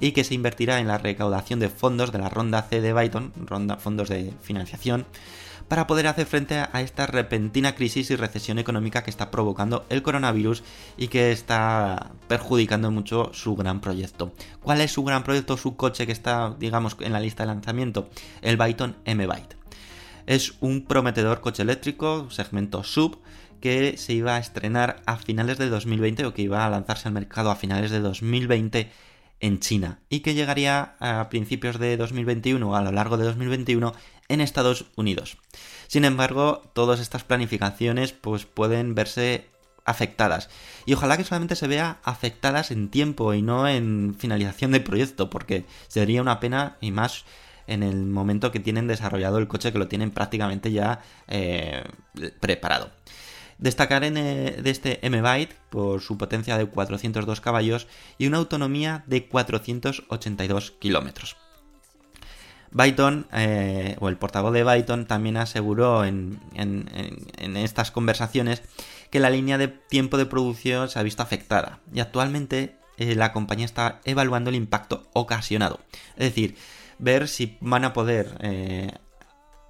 y 0.00 0.10
que 0.10 0.24
se 0.24 0.34
invertirá 0.34 0.80
en 0.80 0.88
la 0.88 0.98
recaudación 0.98 1.60
de 1.60 1.68
fondos 1.68 2.10
de 2.10 2.18
la 2.18 2.28
ronda 2.28 2.62
C 2.62 2.80
de 2.80 2.92
Byton, 2.92 3.32
ronda 3.46 3.76
fondos 3.76 4.08
de 4.08 4.34
financiación, 4.42 5.06
para 5.68 5.86
poder 5.86 6.08
hacer 6.08 6.26
frente 6.26 6.56
a 6.56 6.80
esta 6.80 7.06
repentina 7.06 7.76
crisis 7.76 8.10
y 8.10 8.16
recesión 8.16 8.58
económica 8.58 9.04
que 9.04 9.10
está 9.10 9.30
provocando 9.30 9.86
el 9.88 10.02
coronavirus 10.02 10.64
y 10.96 11.06
que 11.06 11.30
está 11.30 12.10
perjudicando 12.26 12.90
mucho 12.90 13.30
su 13.32 13.54
gran 13.54 13.80
proyecto. 13.80 14.32
¿Cuál 14.60 14.80
es 14.80 14.90
su 14.90 15.04
gran 15.04 15.22
proyecto, 15.22 15.56
su 15.56 15.76
coche 15.76 16.04
que 16.04 16.12
está, 16.12 16.56
digamos, 16.58 16.96
en 16.98 17.12
la 17.12 17.20
lista 17.20 17.44
de 17.44 17.54
lanzamiento? 17.54 18.08
El 18.42 18.56
Byton 18.56 18.96
M-Byte. 19.04 19.59
Es 20.30 20.54
un 20.60 20.84
prometedor 20.84 21.40
coche 21.40 21.64
eléctrico, 21.64 22.30
segmento 22.30 22.84
sub, 22.84 23.18
que 23.60 23.96
se 23.96 24.12
iba 24.12 24.36
a 24.36 24.38
estrenar 24.38 25.02
a 25.04 25.16
finales 25.16 25.58
de 25.58 25.68
2020 25.68 26.24
o 26.24 26.34
que 26.34 26.42
iba 26.42 26.64
a 26.64 26.70
lanzarse 26.70 27.08
al 27.08 27.14
mercado 27.14 27.50
a 27.50 27.56
finales 27.56 27.90
de 27.90 27.98
2020 27.98 28.92
en 29.40 29.58
China 29.58 29.98
y 30.08 30.20
que 30.20 30.34
llegaría 30.34 30.94
a 31.00 31.28
principios 31.30 31.80
de 31.80 31.96
2021 31.96 32.70
o 32.70 32.76
a 32.76 32.82
lo 32.82 32.92
largo 32.92 33.16
de 33.16 33.24
2021 33.24 33.92
en 34.28 34.40
Estados 34.40 34.86
Unidos. 34.94 35.36
Sin 35.88 36.04
embargo, 36.04 36.62
todas 36.74 37.00
estas 37.00 37.24
planificaciones 37.24 38.12
pues, 38.12 38.46
pueden 38.46 38.94
verse 38.94 39.48
afectadas. 39.84 40.48
Y 40.86 40.92
ojalá 40.92 41.16
que 41.16 41.24
solamente 41.24 41.56
se 41.56 41.66
vea 41.66 41.98
afectadas 42.04 42.70
en 42.70 42.88
tiempo 42.88 43.34
y 43.34 43.42
no 43.42 43.66
en 43.66 44.14
finalización 44.16 44.70
del 44.70 44.84
proyecto, 44.84 45.28
porque 45.28 45.64
sería 45.88 46.22
una 46.22 46.38
pena 46.38 46.76
y 46.80 46.92
más 46.92 47.24
en 47.70 47.84
el 47.84 48.04
momento 48.06 48.50
que 48.50 48.58
tienen 48.58 48.88
desarrollado 48.88 49.38
el 49.38 49.46
coche, 49.46 49.72
que 49.72 49.78
lo 49.78 49.86
tienen 49.86 50.10
prácticamente 50.10 50.72
ya 50.72 51.02
eh, 51.28 51.84
preparado. 52.40 52.90
Destacar 53.58 54.02
eh, 54.02 54.10
de 54.10 54.70
este 54.70 55.06
M-Byte 55.06 55.54
por 55.70 56.00
su 56.00 56.18
potencia 56.18 56.58
de 56.58 56.66
402 56.66 57.40
caballos 57.40 57.86
y 58.18 58.26
una 58.26 58.38
autonomía 58.38 59.04
de 59.06 59.28
482 59.28 60.72
kilómetros. 60.72 61.36
Byton, 62.72 63.28
eh, 63.32 63.96
o 64.00 64.08
el 64.08 64.16
portavoz 64.16 64.52
de 64.52 64.64
Byton, 64.64 65.06
también 65.06 65.36
aseguró 65.36 66.04
en, 66.04 66.40
estas 67.56 67.90
conversaciones 67.90 68.62
que 69.10 69.20
la 69.20 69.30
línea 69.30 69.58
de 69.58 69.68
tiempo 69.68 70.16
de 70.18 70.26
producción 70.26 70.88
se 70.88 70.98
ha 70.98 71.02
visto 71.02 71.22
afectada 71.22 71.80
y 71.92 72.00
actualmente 72.00 72.76
la 72.96 73.32
compañía 73.32 73.64
está 73.64 74.00
evaluando 74.04 74.50
el 74.50 74.56
impacto 74.56 75.08
ocasionado. 75.14 75.80
Es 76.16 76.26
decir, 76.26 76.56
ver 77.00 77.28
si 77.28 77.56
van 77.60 77.84
a 77.84 77.92
poder 77.92 78.36
eh, 78.40 78.92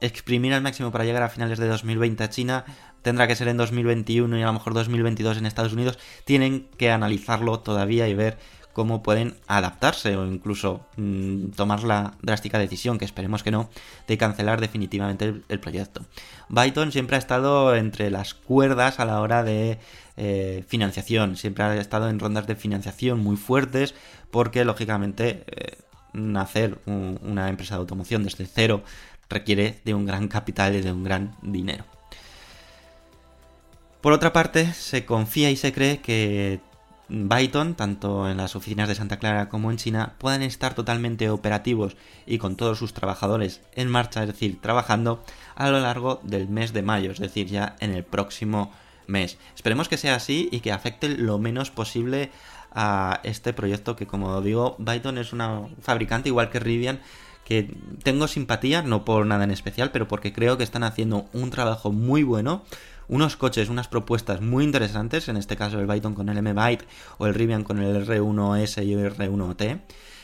exprimir 0.01 0.53
al 0.53 0.63
máximo 0.63 0.91
para 0.91 1.05
llegar 1.05 1.23
a 1.23 1.29
finales 1.29 1.59
de 1.59 1.69
2020 1.69 2.25
a 2.25 2.31
China, 2.31 2.65
tendrá 3.03 3.27
que 3.27 3.37
ser 3.37 3.49
en 3.49 3.57
2021 3.57 4.39
y 4.39 4.43
a 4.43 4.47
lo 4.47 4.53
mejor 4.53 4.75
2022 4.75 5.39
en 5.39 5.47
Estados 5.47 5.73
Unidos. 5.73 5.99
Tienen 6.25 6.69
que 6.77 6.91
analizarlo 6.91 7.61
todavía 7.61 8.09
y 8.09 8.15
ver 8.15 8.39
cómo 8.73 9.03
pueden 9.03 9.37
adaptarse 9.47 10.17
o 10.17 10.27
incluso 10.27 10.87
mm, 10.97 11.51
tomar 11.51 11.83
la 11.83 12.15
drástica 12.23 12.59
decisión, 12.59 12.99
que 12.99 13.05
esperemos 13.05 13.43
que 13.43 13.51
no, 13.51 13.69
de 14.07 14.17
cancelar 14.17 14.61
definitivamente 14.61 15.35
el, 15.49 15.61
proyecto. 15.61 16.03
Byton 16.49 16.93
siempre 16.93 17.17
ha 17.17 17.19
estado 17.19 17.75
entre 17.75 18.11
las 18.11 18.35
cuerdas 18.35 19.01
a 19.01 19.05
la 19.05 19.21
hora 19.21 19.43
de 19.43 19.79
eh, 20.17 20.65
financiación, 20.69 21.37
siempre 21.37 21.65
ha 21.65 21.76
estado 21.76 22.09
en 22.09 22.21
rondas 22.21 22.47
de 22.47 22.57
financiación 22.57 23.19
muy 23.19 23.37
fuertes 23.37 23.95
porque 24.31 24.65
lógicamente 24.65 25.45
eh, 25.49 25.78
hacer 26.37 26.79
una 26.87 27.49
empresa 27.49 27.75
de 27.75 27.81
automoción 27.81 28.25
desde 28.25 28.47
cero 28.47 28.83
requiere 29.29 29.79
de 29.85 29.95
un 29.95 30.07
gran 30.07 30.29
capital 30.29 30.75
y 30.75 30.81
de 30.81 30.93
un 30.93 31.05
gran 31.05 31.37
dinero. 31.43 31.85
Por 34.01 34.13
otra 34.13 34.33
parte, 34.33 34.73
se 34.73 35.05
confía 35.05 35.51
y 35.51 35.57
se 35.57 35.73
cree 35.73 36.01
que 36.01 36.61
Byton, 37.11 37.75
tanto 37.75 38.29
en 38.31 38.37
las 38.37 38.57
oficinas 38.57 38.89
de 38.89 38.95
Santa 38.95 39.19
Clara 39.19 39.49
como 39.49 39.71
en 39.71 39.77
China, 39.77 40.15
puedan 40.19 40.43
estar 40.43 40.75
totalmente 40.75 41.29
operativos 41.29 41.97
y 42.25 42.39
con 42.39 42.57
todos 42.57 42.79
sus 42.79 42.95
trabajadores 42.95 43.61
en 43.75 43.89
marcha, 43.89 44.23
es 44.23 44.29
decir, 44.29 44.61
trabajando 44.61 45.23
a 45.55 45.71
lo 45.71 45.81
largo 45.81 46.21
del 46.23 46.49
mes 46.49 46.73
de 46.73 46.83
mayo, 46.83 47.11
es 47.11 47.19
decir, 47.19 47.49
ya 47.49 47.77
en 47.81 47.93
el 47.93 48.05
próximo 48.05 48.73
mes. 49.07 49.39
Esperemos 49.55 49.89
que 49.89 49.97
sea 49.97 50.15
así 50.15 50.49
y 50.53 50.61
que 50.61 50.73
afecte 50.73 51.09
lo 51.09 51.39
menos 51.39 51.71
posible 51.71 52.31
a 52.73 53.21
este 53.25 53.52
proyecto 53.52 53.97
que, 53.97 54.06
como 54.06 54.41
digo, 54.41 54.76
Byton 54.78 55.19
es 55.19 55.33
una 55.33 55.63
fabricante 55.80 56.28
igual 56.28 56.50
que 56.50 56.61
Rivian 56.61 57.00
que 57.45 57.75
tengo 58.04 58.28
simpatía, 58.28 58.83
no 58.83 59.04
por 59.04 59.26
nada 59.26 59.43
en 59.43 59.50
especial, 59.50 59.91
pero 59.91 60.06
porque 60.06 60.33
creo 60.33 60.56
que 60.56 60.63
están 60.63 60.85
haciendo 60.85 61.26
un 61.33 61.50
trabajo 61.50 61.91
muy 61.91 62.23
bueno 62.23 62.63
unos 63.09 63.37
coches, 63.37 63.69
unas 63.69 63.89
propuestas 63.89 64.41
muy 64.41 64.63
interesantes, 64.63 65.28
en 65.28 65.37
este 65.37 65.56
caso 65.56 65.80
el 65.80 65.87
Byton 65.87 66.15
con 66.15 66.28
el 66.28 66.39
M-Byte 66.39 66.87
o 67.19 67.26
el 67.26 67.35
Rivian 67.35 67.65
con 67.65 67.83
el 67.83 68.06
R1S 68.06 68.87
y 68.87 68.93
el 68.93 69.13
R1T, 69.17 69.80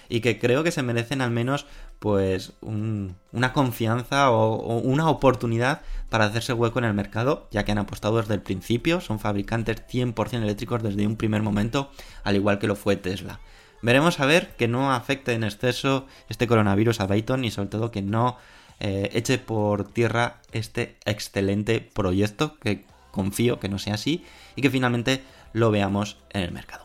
y 0.08 0.20
que 0.20 0.38
creo 0.38 0.62
que 0.62 0.70
se 0.70 0.84
merecen 0.84 1.20
al 1.20 1.32
menos 1.32 1.66
pues 1.98 2.52
una 2.60 3.52
confianza 3.52 4.30
o, 4.30 4.78
una 4.78 5.08
oportunidad 5.08 5.82
para 6.08 6.26
hacerse 6.26 6.52
hueco 6.52 6.78
en 6.78 6.84
el 6.84 6.94
mercado, 6.94 7.48
ya 7.50 7.64
que 7.64 7.72
han 7.72 7.78
apostado 7.78 8.18
desde 8.18 8.34
el 8.34 8.42
principio, 8.42 9.00
son 9.00 9.18
fabricantes 9.18 9.82
100% 9.88 10.42
eléctricos 10.42 10.82
desde 10.82 11.06
un 11.06 11.16
primer 11.16 11.42
momento, 11.42 11.90
al 12.24 12.36
igual 12.36 12.58
que 12.58 12.66
lo 12.66 12.76
fue 12.76 12.96
Tesla. 12.96 13.40
Veremos 13.82 14.20
a 14.20 14.26
ver 14.26 14.56
que 14.56 14.68
no 14.68 14.92
afecte 14.92 15.32
en 15.32 15.44
exceso 15.44 16.06
este 16.28 16.46
coronavirus 16.46 17.00
a 17.00 17.06
Byton 17.06 17.44
y 17.44 17.50
sobre 17.50 17.68
todo 17.68 17.90
que 17.90 18.02
no 18.02 18.36
eh, 18.80 19.10
eche 19.12 19.38
por 19.38 19.84
tierra 19.92 20.40
este 20.52 20.96
excelente 21.04 21.80
proyecto 21.80 22.58
que 22.58 22.84
confío 23.10 23.58
que 23.58 23.68
no 23.68 23.78
sea 23.78 23.94
así 23.94 24.24
y 24.54 24.62
que 24.62 24.70
finalmente 24.70 25.22
lo 25.52 25.70
veamos 25.70 26.18
en 26.30 26.42
el 26.42 26.52
mercado. 26.52 26.84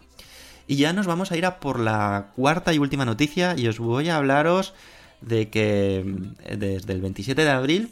Y 0.67 0.77
ya 0.77 0.93
nos 0.93 1.05
vamos 1.05 1.31
a 1.31 1.37
ir 1.37 1.45
a 1.45 1.59
por 1.59 1.79
la 1.79 2.27
cuarta 2.35 2.73
y 2.73 2.77
última 2.77 3.03
noticia 3.03 3.55
y 3.57 3.67
os 3.67 3.79
voy 3.79 4.09
a 4.09 4.15
hablaros 4.17 4.73
de 5.21 5.49
que 5.49 6.03
mm, 6.05 6.57
desde 6.57 6.93
el 6.93 7.01
27 7.01 7.43
de 7.43 7.49
abril 7.49 7.91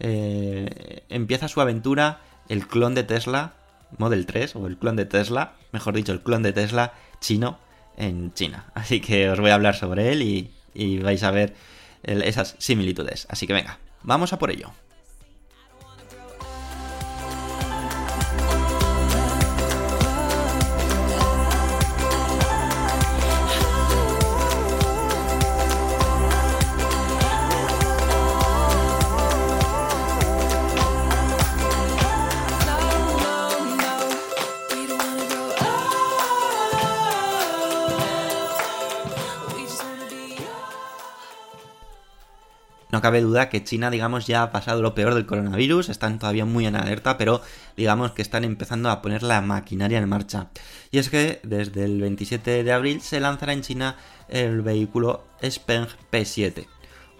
eh, 0.00 1.02
empieza 1.08 1.48
su 1.48 1.60
aventura 1.60 2.20
el 2.48 2.66
clon 2.66 2.94
de 2.94 3.04
Tesla 3.04 3.54
Model 3.96 4.26
3 4.26 4.56
o 4.56 4.66
el 4.66 4.76
clon 4.76 4.96
de 4.96 5.06
Tesla, 5.06 5.54
mejor 5.72 5.94
dicho, 5.94 6.12
el 6.12 6.20
clon 6.20 6.42
de 6.42 6.52
Tesla 6.52 6.92
chino 7.20 7.58
en 7.96 8.32
China. 8.34 8.66
Así 8.74 9.00
que 9.00 9.30
os 9.30 9.40
voy 9.40 9.50
a 9.50 9.54
hablar 9.54 9.74
sobre 9.74 10.12
él 10.12 10.22
y, 10.22 10.50
y 10.74 10.98
vais 10.98 11.22
a 11.22 11.30
ver 11.30 11.54
esas 12.02 12.54
similitudes. 12.58 13.26
Así 13.30 13.46
que 13.46 13.54
venga, 13.54 13.78
vamos 14.02 14.32
a 14.32 14.38
por 14.38 14.50
ello. 14.50 14.72
No 42.98 43.02
cabe 43.02 43.20
duda 43.20 43.48
que 43.48 43.62
China, 43.62 43.92
digamos, 43.92 44.26
ya 44.26 44.42
ha 44.42 44.50
pasado 44.50 44.82
lo 44.82 44.92
peor 44.92 45.14
del 45.14 45.24
coronavirus, 45.24 45.88
están 45.88 46.18
todavía 46.18 46.44
muy 46.44 46.66
en 46.66 46.74
alerta, 46.74 47.16
pero 47.16 47.42
digamos 47.76 48.10
que 48.10 48.22
están 48.22 48.42
empezando 48.42 48.90
a 48.90 49.02
poner 49.02 49.22
la 49.22 49.40
maquinaria 49.40 49.98
en 49.98 50.08
marcha. 50.08 50.48
Y 50.90 50.98
es 50.98 51.08
que 51.08 51.38
desde 51.44 51.84
el 51.84 52.00
27 52.00 52.64
de 52.64 52.72
abril 52.72 53.00
se 53.00 53.20
lanzará 53.20 53.52
en 53.52 53.62
China 53.62 53.94
el 54.28 54.62
vehículo 54.62 55.22
Speng 55.48 55.86
P7. 56.10 56.66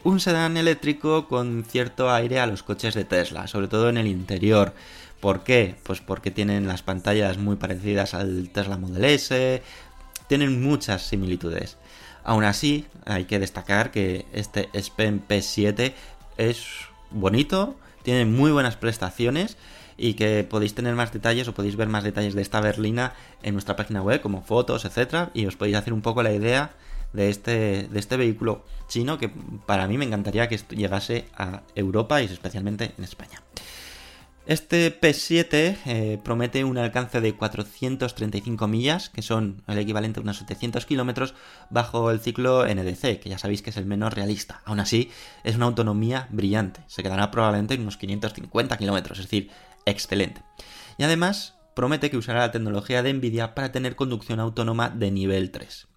Un 0.02 0.18
sedán 0.18 0.56
eléctrico 0.56 1.28
con 1.28 1.62
cierto 1.62 2.10
aire 2.10 2.40
a 2.40 2.48
los 2.48 2.64
coches 2.64 2.94
de 2.94 3.04
Tesla, 3.04 3.46
sobre 3.46 3.68
todo 3.68 3.88
en 3.88 3.98
el 3.98 4.08
interior. 4.08 4.74
¿Por 5.20 5.44
qué? 5.44 5.76
Pues 5.84 6.00
porque 6.00 6.32
tienen 6.32 6.66
las 6.66 6.82
pantallas 6.82 7.38
muy 7.38 7.54
parecidas 7.54 8.14
al 8.14 8.50
Tesla 8.52 8.78
Model 8.78 9.04
S, 9.04 9.62
tienen 10.26 10.60
muchas 10.60 11.02
similitudes. 11.06 11.78
Aún 12.28 12.44
así, 12.44 12.84
hay 13.06 13.24
que 13.24 13.38
destacar 13.38 13.90
que 13.90 14.26
este 14.34 14.68
S 14.74 14.92
Pen 14.94 15.22
P7 15.26 15.94
es 16.36 16.62
bonito, 17.10 17.74
tiene 18.02 18.26
muy 18.26 18.52
buenas 18.52 18.76
prestaciones 18.76 19.56
y 19.96 20.12
que 20.12 20.44
podéis 20.44 20.74
tener 20.74 20.94
más 20.94 21.10
detalles 21.10 21.48
o 21.48 21.54
podéis 21.54 21.76
ver 21.76 21.88
más 21.88 22.04
detalles 22.04 22.34
de 22.34 22.42
esta 22.42 22.60
berlina 22.60 23.14
en 23.42 23.54
nuestra 23.54 23.76
página 23.76 24.02
web, 24.02 24.20
como 24.20 24.42
fotos, 24.42 24.84
etcétera, 24.84 25.30
y 25.32 25.46
os 25.46 25.56
podéis 25.56 25.78
hacer 25.78 25.94
un 25.94 26.02
poco 26.02 26.22
la 26.22 26.34
idea 26.34 26.72
de 27.14 27.30
este, 27.30 27.88
de 27.90 27.98
este 27.98 28.18
vehículo 28.18 28.62
chino 28.88 29.16
que 29.16 29.30
para 29.64 29.88
mí 29.88 29.96
me 29.96 30.04
encantaría 30.04 30.50
que 30.50 30.60
llegase 30.76 31.24
a 31.34 31.62
Europa 31.74 32.20
y 32.20 32.26
especialmente 32.26 32.92
en 32.98 33.04
España. 33.04 33.40
Este 34.48 34.98
P7 34.98 35.76
eh, 35.84 36.18
promete 36.24 36.64
un 36.64 36.78
alcance 36.78 37.20
de 37.20 37.34
435 37.34 38.66
millas, 38.66 39.10
que 39.10 39.20
son 39.20 39.62
el 39.66 39.76
equivalente 39.76 40.20
a 40.20 40.22
unos 40.22 40.38
700 40.38 40.86
kilómetros, 40.86 41.34
bajo 41.68 42.10
el 42.10 42.20
ciclo 42.20 42.64
NDC, 42.64 43.20
que 43.20 43.28
ya 43.28 43.36
sabéis 43.36 43.60
que 43.60 43.68
es 43.68 43.76
el 43.76 43.84
menos 43.84 44.14
realista. 44.14 44.62
Aún 44.64 44.80
así, 44.80 45.10
es 45.44 45.56
una 45.56 45.66
autonomía 45.66 46.28
brillante. 46.30 46.80
Se 46.86 47.02
quedará 47.02 47.30
probablemente 47.30 47.74
en 47.74 47.82
unos 47.82 47.98
550 47.98 48.78
kilómetros, 48.78 49.18
es 49.18 49.26
decir, 49.26 49.50
excelente. 49.84 50.40
Y 50.96 51.02
además, 51.02 51.58
promete 51.74 52.10
que 52.10 52.16
usará 52.16 52.38
la 52.38 52.50
tecnología 52.50 53.02
de 53.02 53.12
Nvidia 53.12 53.54
para 53.54 53.70
tener 53.70 53.96
conducción 53.96 54.40
autónoma 54.40 54.88
de 54.88 55.10
nivel 55.10 55.50
3. 55.50 55.88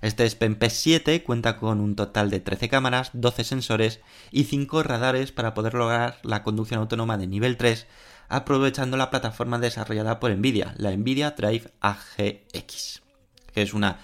Este 0.00 0.28
SPEN 0.28 0.58
P7 0.58 1.22
cuenta 1.22 1.56
con 1.56 1.80
un 1.80 1.96
total 1.96 2.30
de 2.30 2.40
13 2.40 2.68
cámaras, 2.68 3.10
12 3.12 3.44
sensores 3.44 4.00
y 4.30 4.44
5 4.44 4.82
radares 4.82 5.32
para 5.32 5.54
poder 5.54 5.74
lograr 5.74 6.18
la 6.22 6.42
conducción 6.42 6.80
autónoma 6.80 7.16
de 7.16 7.26
nivel 7.26 7.56
3 7.56 7.86
aprovechando 8.28 8.96
la 8.96 9.10
plataforma 9.10 9.58
desarrollada 9.58 10.20
por 10.20 10.34
Nvidia, 10.34 10.74
la 10.78 10.90
Nvidia 10.96 11.32
Drive 11.32 11.70
AGX, 11.80 13.02
que 13.52 13.62
es 13.62 13.74
una 13.74 13.98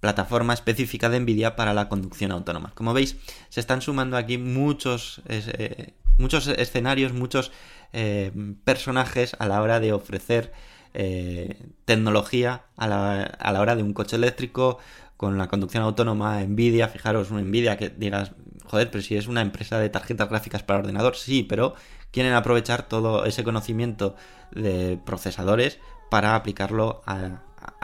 plataforma 0.00 0.52
específica 0.52 1.08
de 1.08 1.20
Nvidia 1.20 1.56
para 1.56 1.74
la 1.74 1.88
conducción 1.88 2.32
autónoma. 2.32 2.72
Como 2.74 2.92
veis, 2.92 3.16
se 3.48 3.60
están 3.60 3.82
sumando 3.82 4.16
aquí 4.16 4.38
muchos, 4.38 5.22
eh, 5.28 5.94
muchos 6.18 6.48
escenarios, 6.48 7.12
muchos 7.12 7.52
eh, 7.92 8.32
personajes 8.64 9.36
a 9.38 9.46
la 9.46 9.62
hora 9.62 9.80
de 9.80 9.92
ofrecer 9.92 10.52
eh, 10.94 11.68
tecnología 11.84 12.64
a 12.76 12.86
la, 12.86 13.22
a 13.22 13.52
la, 13.52 13.60
hora 13.60 13.76
de 13.76 13.82
un 13.82 13.92
coche 13.92 14.16
eléctrico 14.16 14.78
con 15.16 15.38
la 15.38 15.48
conducción 15.48 15.82
autónoma, 15.82 16.42
Nvidia, 16.42 16.88
fijaros, 16.88 17.30
una 17.30 17.42
Nvidia 17.42 17.76
que 17.76 17.90
digas, 17.90 18.32
joder, 18.64 18.90
pero 18.90 19.02
si 19.02 19.16
es 19.16 19.28
una 19.28 19.40
empresa 19.40 19.78
de 19.78 19.88
tarjetas 19.88 20.28
gráficas 20.28 20.62
para 20.62 20.80
ordenador, 20.80 21.16
sí, 21.16 21.44
pero 21.44 21.74
quieren 22.10 22.34
aprovechar 22.34 22.88
todo 22.88 23.24
ese 23.24 23.44
conocimiento 23.44 24.14
de 24.52 24.98
procesadores 25.04 25.78
para 26.10 26.36
aplicarlo 26.36 27.02
a, 27.06 27.40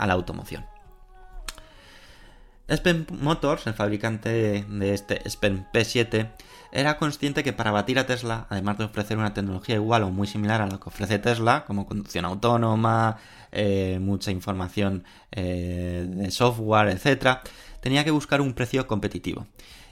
la 0.07 0.12
automoción. 0.12 0.66
Spen 2.68 3.07
Motors, 3.11 3.66
el 3.66 3.72
fabricante 3.72 4.64
de 4.68 4.94
este 4.94 5.28
Spen 5.28 5.66
P7, 5.72 6.31
era 6.70 6.98
consciente 6.98 7.42
que 7.42 7.54
para 7.54 7.70
batir 7.70 7.98
a 7.98 8.07
Tesla, 8.07 8.46
además 8.50 8.76
de 8.76 8.85
ofrecer 8.85 9.16
una 9.16 9.33
tecnología 9.33 9.76
igual 9.76 10.02
o 10.02 10.11
muy 10.11 10.26
similar 10.26 10.61
a 10.61 10.66
la 10.66 10.78
que 10.78 10.88
ofrece 10.88 11.18
Tesla, 11.18 11.64
como 11.66 11.87
conducción 11.87 12.26
autónoma, 12.26 13.16
eh, 13.52 13.98
mucha 14.02 14.31
información 14.31 15.04
eh, 15.33 16.07
de 16.07 16.31
software, 16.31 16.88
etc., 16.88 17.38
tenía 17.81 18.04
que 18.04 18.11
buscar 18.11 18.42
un 18.42 18.52
precio 18.52 18.87
competitivo. 18.87 19.46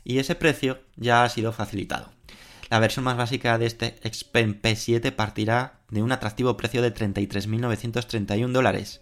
Y 0.04 0.18
ese 0.18 0.34
precio 0.34 0.80
ya 0.96 1.24
ha 1.24 1.28
sido 1.30 1.52
facilitado. 1.52 2.12
La 2.68 2.78
versión 2.78 3.04
más 3.04 3.16
básica 3.16 3.56
de 3.56 3.66
este 3.66 3.96
Xpen 4.04 4.60
P7 4.60 5.12
partirá 5.12 5.78
de 5.88 6.02
un 6.02 6.12
atractivo 6.12 6.56
precio 6.56 6.82
de 6.82 6.92
33.931 6.92 8.52
dólares 8.52 9.00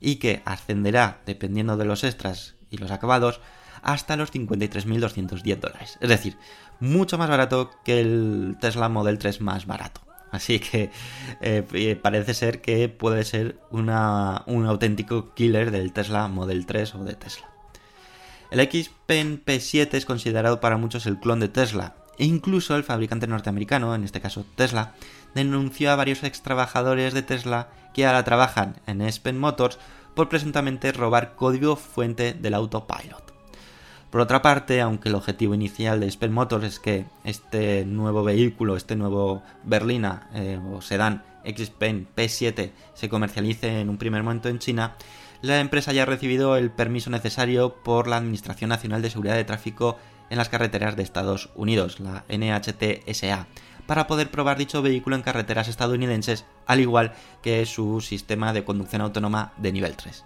y 0.00 0.16
que 0.16 0.42
ascenderá, 0.44 1.22
dependiendo 1.24 1.76
de 1.76 1.84
los 1.86 2.04
extras 2.04 2.53
y 2.74 2.78
los 2.78 2.90
acabados, 2.90 3.40
hasta 3.82 4.16
los 4.16 4.32
53.210 4.32 5.60
dólares. 5.60 5.98
Es 6.00 6.08
decir, 6.08 6.36
mucho 6.80 7.18
más 7.18 7.28
barato 7.28 7.70
que 7.84 8.00
el 8.00 8.56
Tesla 8.60 8.88
Model 8.88 9.18
3 9.18 9.40
más 9.40 9.66
barato. 9.66 10.00
Así 10.30 10.58
que 10.58 10.90
eh, 11.42 11.64
eh, 11.72 11.96
parece 11.96 12.34
ser 12.34 12.60
que 12.60 12.88
puede 12.88 13.24
ser 13.24 13.60
un 13.70 13.88
auténtico 13.88 15.32
killer 15.34 15.70
del 15.70 15.92
Tesla 15.92 16.26
Model 16.26 16.66
3 16.66 16.96
o 16.96 17.04
de 17.04 17.14
Tesla. 17.14 17.48
El 18.50 18.60
Xpen 18.60 19.44
P7 19.44 19.94
es 19.94 20.04
considerado 20.04 20.60
para 20.60 20.76
muchos 20.76 21.06
el 21.06 21.18
clon 21.18 21.40
de 21.40 21.48
Tesla, 21.48 21.94
e 22.18 22.24
incluso 22.24 22.76
el 22.76 22.84
fabricante 22.84 23.26
norteamericano, 23.26 23.94
en 23.94 24.04
este 24.04 24.20
caso 24.20 24.44
Tesla, 24.56 24.94
denunció 25.34 25.90
a 25.90 25.96
varios 25.96 26.22
ex 26.22 26.42
trabajadores 26.42 27.14
de 27.14 27.22
Tesla 27.22 27.68
que 27.92 28.06
ahora 28.06 28.24
trabajan 28.24 28.76
en 28.86 29.02
Spen 29.10 29.38
Motors 29.38 29.78
por 30.14 30.28
presuntamente 30.28 30.92
robar 30.92 31.34
código 31.34 31.76
fuente 31.76 32.34
del 32.34 32.54
autopilot. 32.54 33.34
Por 34.10 34.20
otra 34.20 34.42
parte, 34.42 34.80
aunque 34.80 35.08
el 35.08 35.16
objetivo 35.16 35.54
inicial 35.54 35.98
de 35.98 36.10
Spell 36.10 36.30
Motors 36.30 36.64
es 36.64 36.78
que 36.78 37.06
este 37.24 37.84
nuevo 37.84 38.22
vehículo, 38.22 38.76
este 38.76 38.94
nuevo 38.94 39.42
berlina 39.64 40.28
eh, 40.34 40.60
o 40.72 40.80
sedán 40.80 41.24
X-Pen 41.42 42.06
P7 42.16 42.70
se 42.94 43.08
comercialice 43.08 43.80
en 43.80 43.88
un 43.88 43.98
primer 43.98 44.22
momento 44.22 44.48
en 44.48 44.60
China, 44.60 44.94
la 45.42 45.60
empresa 45.60 45.92
ya 45.92 46.04
ha 46.04 46.06
recibido 46.06 46.56
el 46.56 46.70
permiso 46.70 47.10
necesario 47.10 47.74
por 47.82 48.06
la 48.06 48.16
Administración 48.16 48.70
Nacional 48.70 49.02
de 49.02 49.10
Seguridad 49.10 49.34
de 49.34 49.44
Tráfico 49.44 49.98
en 50.30 50.38
las 50.38 50.48
Carreteras 50.48 50.96
de 50.96 51.02
Estados 51.02 51.50
Unidos, 51.54 52.00
la 52.00 52.24
NHTSA, 52.28 53.46
para 53.86 54.06
poder 54.06 54.30
probar 54.30 54.58
dicho 54.58 54.82
vehículo 54.82 55.16
en 55.16 55.22
carreteras 55.22 55.68
estadounidenses, 55.68 56.44
al 56.66 56.80
igual 56.80 57.12
que 57.42 57.66
su 57.66 58.00
sistema 58.00 58.52
de 58.52 58.64
conducción 58.64 59.02
autónoma 59.02 59.52
de 59.56 59.72
nivel 59.72 59.96
3. 59.96 60.24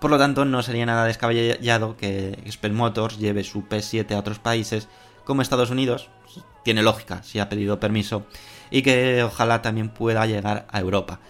Por 0.00 0.10
lo 0.10 0.18
tanto, 0.18 0.44
no 0.44 0.62
sería 0.62 0.86
nada 0.86 1.04
descabellado 1.04 1.96
que 1.96 2.38
Xpeng 2.50 2.74
Motors 2.74 3.18
lleve 3.18 3.44
su 3.44 3.68
P7 3.68 4.12
a 4.12 4.18
otros 4.18 4.40
países 4.40 4.88
como 5.24 5.42
Estados 5.42 5.70
Unidos, 5.70 6.08
tiene 6.64 6.82
lógica 6.82 7.22
si 7.22 7.38
ha 7.38 7.48
pedido 7.48 7.78
permiso, 7.78 8.26
y 8.70 8.82
que 8.82 9.22
ojalá 9.22 9.62
también 9.62 9.90
pueda 9.90 10.26
llegar 10.26 10.66
a 10.70 10.80
Europa. 10.80 11.20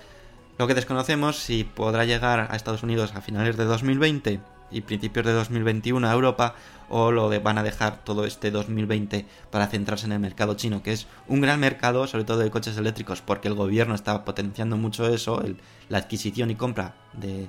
Lo 0.58 0.66
que 0.66 0.74
desconocemos 0.74 1.36
si 1.36 1.64
podrá 1.64 2.04
llegar 2.04 2.48
a 2.50 2.56
Estados 2.56 2.82
Unidos 2.82 3.12
a 3.14 3.20
finales 3.20 3.56
de 3.56 3.64
2020 3.64 4.40
y 4.70 4.80
principios 4.80 5.26
de 5.26 5.32
2021 5.32 6.08
a 6.08 6.12
Europa 6.12 6.54
o 6.94 7.10
lo 7.10 7.30
van 7.40 7.56
a 7.56 7.62
dejar 7.62 8.04
todo 8.04 8.26
este 8.26 8.50
2020 8.50 9.24
para 9.50 9.66
centrarse 9.66 10.04
en 10.04 10.12
el 10.12 10.20
mercado 10.20 10.54
chino, 10.54 10.82
que 10.82 10.92
es 10.92 11.06
un 11.26 11.40
gran 11.40 11.58
mercado, 11.58 12.06
sobre 12.06 12.24
todo 12.24 12.36
de 12.36 12.50
coches 12.50 12.76
eléctricos, 12.76 13.22
porque 13.22 13.48
el 13.48 13.54
gobierno 13.54 13.94
está 13.94 14.26
potenciando 14.26 14.76
mucho 14.76 15.08
eso, 15.08 15.42
la 15.88 15.96
adquisición 15.96 16.50
y 16.50 16.54
compra 16.54 16.94
de, 17.14 17.48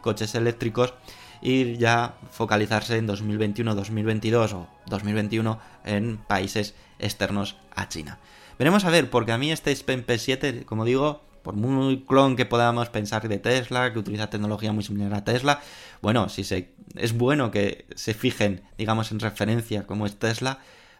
coches 0.00 0.34
eléctricos 0.34 0.94
y 1.42 1.76
ya 1.76 2.14
focalizarse 2.30 2.96
en 2.96 3.06
2021, 3.06 3.74
2022 3.74 4.54
o 4.54 4.66
2021 4.86 5.58
en 5.84 6.16
países 6.16 6.74
externos 6.98 7.56
a 7.76 7.88
China. 7.90 8.18
Veremos 8.58 8.86
a 8.86 8.90
ver, 8.90 9.10
porque 9.10 9.32
a 9.32 9.36
mí 9.36 9.52
este 9.52 9.76
SPEN 9.76 10.06
P7, 10.06 10.64
como 10.64 10.86
digo, 10.86 11.23
por 11.44 11.54
muy 11.54 12.04
clon 12.04 12.34
que 12.34 12.46
podamos 12.46 12.88
pensar 12.88 13.28
de 13.28 13.38
Tesla, 13.38 13.92
que 13.92 13.98
utiliza 14.00 14.30
tecnología 14.30 14.72
muy 14.72 14.82
similar 14.82 15.14
a 15.14 15.24
Tesla, 15.24 15.60
bueno, 16.02 16.28
si 16.28 16.42
se, 16.42 16.74
es 16.96 17.16
bueno 17.16 17.50
que 17.50 17.86
se 17.94 18.14
fijen, 18.14 18.62
digamos, 18.78 19.12
en 19.12 19.20
referencia 19.20 19.86
como 19.86 20.06
es 20.06 20.16
Tesla, 20.18 20.58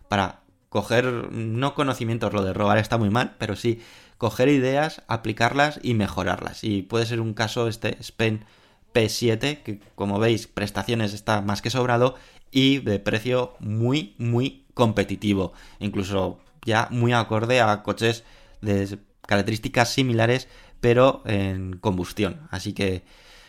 para 0.08 0.42
coger, 0.68 1.06
no 1.32 1.74
conocimientos, 1.74 2.32
lo 2.32 2.44
de 2.44 2.52
robar 2.52 2.78
está 2.78 2.98
muy 2.98 3.08
mal, 3.08 3.34
pero 3.38 3.56
sí 3.56 3.80
coger 4.18 4.48
ideas, 4.48 5.02
aplicarlas 5.08 5.80
y 5.82 5.94
mejorarlas. 5.94 6.62
Y 6.62 6.82
puede 6.82 7.06
ser 7.06 7.20
un 7.20 7.32
caso 7.32 7.66
este 7.66 7.96
SPEN 8.02 8.44
P7, 8.92 9.62
que 9.62 9.80
como 9.94 10.18
veis, 10.18 10.46
prestaciones 10.46 11.14
está 11.14 11.40
más 11.40 11.62
que 11.62 11.70
sobrado 11.70 12.16
y 12.50 12.78
de 12.78 12.98
precio 12.98 13.54
muy, 13.60 14.14
muy 14.18 14.66
competitivo. 14.74 15.54
Incluso 15.78 16.38
ya 16.64 16.88
muy 16.90 17.12
acorde 17.12 17.60
a 17.60 17.82
coches 17.82 18.24
de 18.60 18.98
características 19.26 19.92
similares, 19.92 20.48
pero 20.80 21.22
en 21.26 21.78
combustión. 21.78 22.46
Así 22.50 22.72
que 22.72 23.04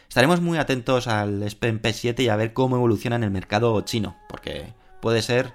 estaremos 0.07 0.41
muy 0.41 0.57
atentos 0.57 1.07
al 1.07 1.43
SPEN 1.49 1.81
P7 1.81 2.19
y 2.23 2.29
a 2.29 2.35
ver 2.35 2.53
cómo 2.53 2.75
evoluciona 2.75 3.15
en 3.15 3.23
el 3.23 3.31
mercado 3.31 3.79
chino, 3.81 4.15
porque 4.29 4.73
puede 5.01 5.21
ser 5.21 5.53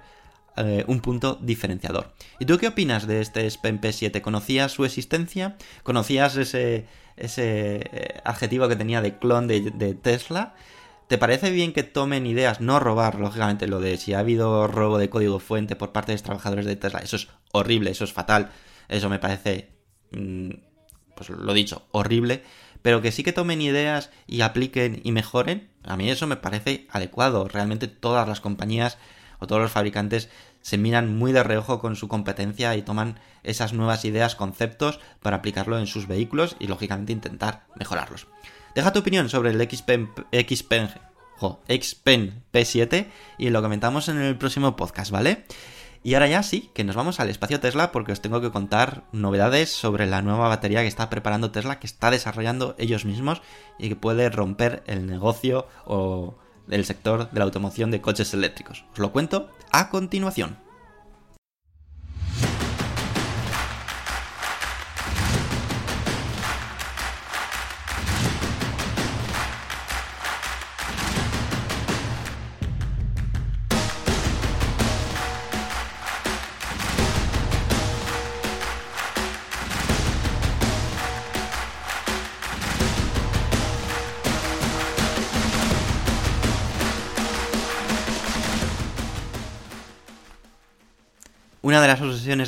eh, 0.57 0.85
un 0.89 1.01
punto 1.01 1.39
diferenciador. 1.41 2.13
¿Y 2.39 2.45
tú 2.45 2.59
qué 2.59 2.69
opinas 2.69 3.07
de 3.07 3.21
este 3.21 3.49
SPEN 3.49 3.81
P7? 3.81 4.21
¿Conocías 4.21 4.73
su 4.73 4.85
existencia? 4.85 5.57
¿Conocías 5.85 6.37
ese, 6.37 6.87
ese 7.17 7.81
eh, 7.93 8.21
adjetivo 8.25 8.69
que 8.69 8.77
tenía 8.77 9.01
de 9.01 9.17
clon 9.17 9.47
de, 9.47 9.95
Tesla? 10.03 10.55
¿Te 11.07 11.19
parece 11.19 11.51
bien 11.51 11.73
que 11.73 11.83
tomen 11.83 12.27
ideas, 12.27 12.61
no 12.61 12.79
robar, 12.79 13.19
lógicamente, 13.19 13.69
lo 13.69 13.81
de 13.81 13.97
si 13.97 14.13
ha 14.13 14.19
habido 14.19 14.67
robo 14.67 14.99
de 14.99 15.09
código 15.09 15.39
fuente 15.39 15.77
por 15.77 15.93
parte 15.93 16.13
de 16.13 16.17
los 16.17 16.23
trabajadores 16.25 16.67
de 16.67 16.77
Tesla? 16.77 17.01
Eso 17.01 17.17
es 17.17 17.29
horrible, 17.53 17.91
eso 17.91 18.05
es 18.05 18.13
fatal, 18.13 18.51
eso 18.89 19.09
me 19.09 19.19
parece, 19.19 19.71
pues 20.11 21.31
lo 21.31 21.53
dicho, 21.53 21.87
horrible, 21.93 22.43
pero 22.83 23.03
que 23.03 23.13
sí 23.13 23.23
que 23.23 23.33
tomen 23.33 23.61
ideas 23.61 24.11
y 24.27 24.41
apliquen 24.41 25.01
y 25.05 25.13
mejoren, 25.13 25.69
a 25.85 25.97
mí 25.97 26.11
eso 26.11 26.27
me 26.27 26.37
parece 26.37 26.87
adecuado. 26.91 27.49
Realmente 27.49 27.89
todas 27.89 28.27
las 28.29 28.41
compañías 28.41 28.99
o 29.39 29.47
todos 29.47 29.63
los 29.63 29.71
fabricantes 29.71 30.29
se 30.63 30.79
miran 30.79 31.17
muy 31.17 31.33
de 31.33 31.43
reojo 31.43 31.79
con 31.79 31.97
su 31.97 32.09
competencia 32.09 32.77
y 32.77 32.83
toman 32.83 33.19
esas 33.43 33.73
nuevas 33.73 34.05
ideas, 34.05 34.35
conceptos 34.35 35.01
para 35.21 35.37
aplicarlo 35.37 35.79
en 35.79 35.87
sus 35.87 36.07
vehículos 36.07 36.57
y 36.59 36.67
lógicamente 36.67 37.13
intentar 37.13 37.65
mejorarlos. 37.77 38.27
Deja 38.75 38.93
tu 38.93 39.01
opinión 39.01 39.29
sobre 39.29 39.51
el 39.51 39.61
Xpen 39.61 40.11
P7 42.53 43.07
y 43.39 43.51
lo 43.51 43.63
comentamos 43.63 44.09
en 44.09 44.19
el 44.19 44.37
próximo 44.37 44.77
podcast, 44.77 45.11
¿vale? 45.11 45.45
Y 46.03 46.15
ahora 46.15 46.29
ya 46.29 46.43
sí, 46.43 46.71
que 46.73 46.83
nos 46.83 46.97
vamos 46.97 47.21
al 47.21 47.29
espacio 47.29 47.61
Tesla 47.61 47.93
porque 47.93 48.13
os 48.13 48.23
tengo 48.23 48.41
que 48.41 48.51
contar 48.51 49.05
novedades 49.13 49.71
sobre 49.71 50.07
la 50.07 50.23
nueva 50.23 50.49
batería 50.49 50.81
que 50.81 50.89
está 50.89 51.11
preparando 51.11 51.51
Tesla, 51.51 51.79
que 51.79 51.87
está 51.87 52.11
desarrollando 52.11 52.75
ellos 52.79 53.05
mismos 53.05 53.43
y 53.79 53.91
que 53.91 53.97
puede 53.97 54.31
romper 54.31 54.83
el 54.87 55.07
negocio 55.07 55.67
o 55.85 56.37
el 56.71 56.87
sector 56.87 57.31
de 57.31 57.39
la 57.39 57.45
automoción 57.45 57.91
de 57.91 58.01
coches 58.01 58.33
eléctricos. 58.33 58.85
Os 58.93 58.99
lo 58.99 59.13
cuento 59.13 59.51
a 59.73 59.91
continuación. 59.91 60.57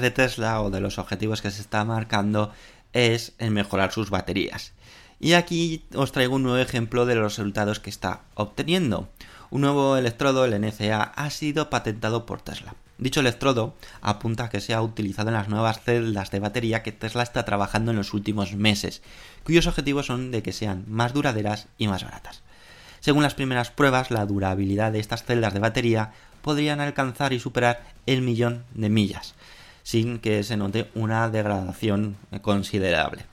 De 0.03 0.11
Tesla 0.11 0.61
o 0.61 0.69
de 0.69 0.81
los 0.81 0.99
objetivos 0.99 1.41
que 1.41 1.51
se 1.51 1.63
está 1.63 1.85
marcando 1.85 2.53
es 2.93 3.33
el 3.39 3.51
mejorar 3.53 3.93
sus 3.93 4.11
baterías. 4.11 4.73
Y 5.19 5.33
aquí 5.33 5.85
os 5.95 6.13
traigo 6.13 6.37
un 6.37 6.43
nuevo 6.43 6.59
ejemplo 6.59 7.07
de 7.07 7.15
los 7.15 7.37
resultados 7.37 7.81
que 7.81 7.91
está 7.91 8.23
obteniendo. 8.35 9.09
Un 9.51 9.63
nuevo 9.63 9.97
electrodo, 9.97 10.45
el 10.45 10.61
NCA, 10.61 11.03
ha 11.03 11.31
sido 11.31 11.71
patentado 11.71 12.27
por 12.27 12.43
Tesla. 12.43 12.75
Dicho 12.99 13.21
electrodo 13.21 13.75
apunta 14.01 14.45
a 14.45 14.51
que 14.51 14.61
se 14.61 14.75
ha 14.75 14.83
utilizado 14.83 15.29
en 15.29 15.35
las 15.35 15.49
nuevas 15.49 15.81
celdas 15.81 16.31
de 16.31 16.41
batería 16.41 16.83
que 16.83 16.93
Tesla 16.93 17.23
está 17.23 17.45
trabajando 17.45 17.91
en 17.91 17.97
los 17.97 18.15
últimos 18.15 18.55
meses, 18.55 19.03
cuyos 19.45 19.67
objetivos 19.67 20.07
son 20.07 20.31
de 20.31 20.43
que 20.43 20.53
sean 20.53 20.85
más 20.87 21.13
duraderas 21.13 21.69
y 21.79 21.89
más 21.89 22.05
baratas. 22.05 22.43
Según 23.01 23.25
las 23.25 23.35
primeras 23.35 23.71
pruebas, 23.71 24.11
la 24.11 24.27
durabilidad 24.27 24.93
de 24.93 25.01
estas 25.01 25.25
celdas 25.25 25.55
de 25.55 25.61
batería 25.61 26.13
podrían 26.43 26.81
alcanzar 26.81 27.33
y 27.33 27.41
superar 27.41 27.83
el 28.07 28.23
millón 28.23 28.65
de 28.75 28.89
millas, 28.89 29.35
sin 29.83 30.19
que 30.19 30.43
se 30.43 30.57
note 30.57 30.91
una 30.95 31.29
degradación 31.29 32.17
considerable. 32.41 33.25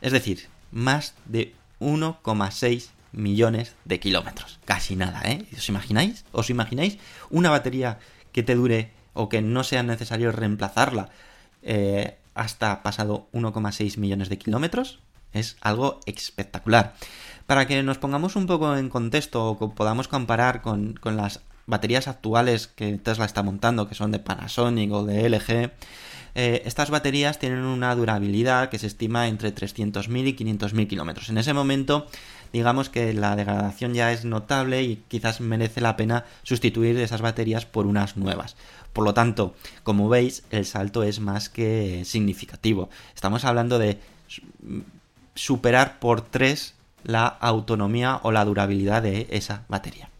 Es 0.00 0.12
decir, 0.12 0.48
más 0.70 1.14
de 1.26 1.54
1,6 1.80 2.88
millones 3.12 3.74
de 3.84 4.00
kilómetros. 4.00 4.58
Casi 4.64 4.96
nada, 4.96 5.22
¿eh? 5.24 5.46
¿Os 5.56 5.68
imagináis? 5.68 6.24
¿Os 6.32 6.50
imagináis 6.50 6.98
una 7.30 7.50
batería 7.50 7.98
que 8.32 8.42
te 8.42 8.54
dure 8.54 8.90
o 9.12 9.28
que 9.28 9.42
no 9.42 9.64
sea 9.64 9.82
necesario 9.82 10.32
reemplazarla 10.32 11.10
eh, 11.62 12.18
hasta 12.34 12.82
pasado 12.82 13.28
1,6 13.32 13.96
millones 13.98 14.28
de 14.28 14.38
kilómetros? 14.38 15.00
Es 15.32 15.56
algo 15.60 16.00
espectacular. 16.06 16.94
Para 17.46 17.66
que 17.66 17.82
nos 17.82 17.98
pongamos 17.98 18.36
un 18.36 18.46
poco 18.46 18.76
en 18.76 18.88
contexto 18.88 19.46
o 19.46 19.74
podamos 19.74 20.08
comparar 20.08 20.62
con, 20.62 20.94
con 20.94 21.16
las 21.16 21.40
baterías 21.66 22.08
actuales 22.08 22.66
que 22.68 22.98
Tesla 22.98 23.24
está 23.24 23.42
montando, 23.42 23.88
que 23.88 23.94
son 23.94 24.10
de 24.10 24.18
Panasonic 24.18 24.92
o 24.92 25.04
de 25.04 25.28
LG, 25.28 25.70
eh, 26.34 26.62
estas 26.64 26.90
baterías 26.90 27.38
tienen 27.38 27.60
una 27.60 27.94
durabilidad 27.94 28.68
que 28.68 28.78
se 28.78 28.88
estima 28.88 29.28
entre 29.28 29.54
300.000 29.54 30.28
y 30.28 30.36
500.000 30.36 30.88
kilómetros. 30.88 31.28
En 31.28 31.38
ese 31.38 31.52
momento, 31.52 32.06
digamos 32.52 32.88
que 32.88 33.12
la 33.14 33.36
degradación 33.36 33.94
ya 33.94 34.12
es 34.12 34.24
notable 34.24 34.82
y 34.82 34.96
quizás 35.08 35.40
merece 35.40 35.80
la 35.80 35.96
pena 35.96 36.24
sustituir 36.42 36.98
esas 36.98 37.20
baterías 37.20 37.66
por 37.66 37.86
unas 37.86 38.16
nuevas. 38.16 38.56
Por 38.92 39.04
lo 39.04 39.14
tanto, 39.14 39.54
como 39.84 40.08
veis, 40.08 40.44
el 40.50 40.66
salto 40.66 41.02
es 41.02 41.20
más 41.20 41.48
que 41.48 42.02
significativo. 42.04 42.90
Estamos 43.14 43.44
hablando 43.44 43.78
de 43.78 44.00
superar 45.34 45.98
por 45.98 46.20
3 46.20 46.74
la 47.04 47.26
autonomía 47.26 48.20
o 48.22 48.32
la 48.32 48.44
durabilidad 48.44 49.02
de 49.02 49.26
esa 49.30 49.64
batería. 49.68 50.13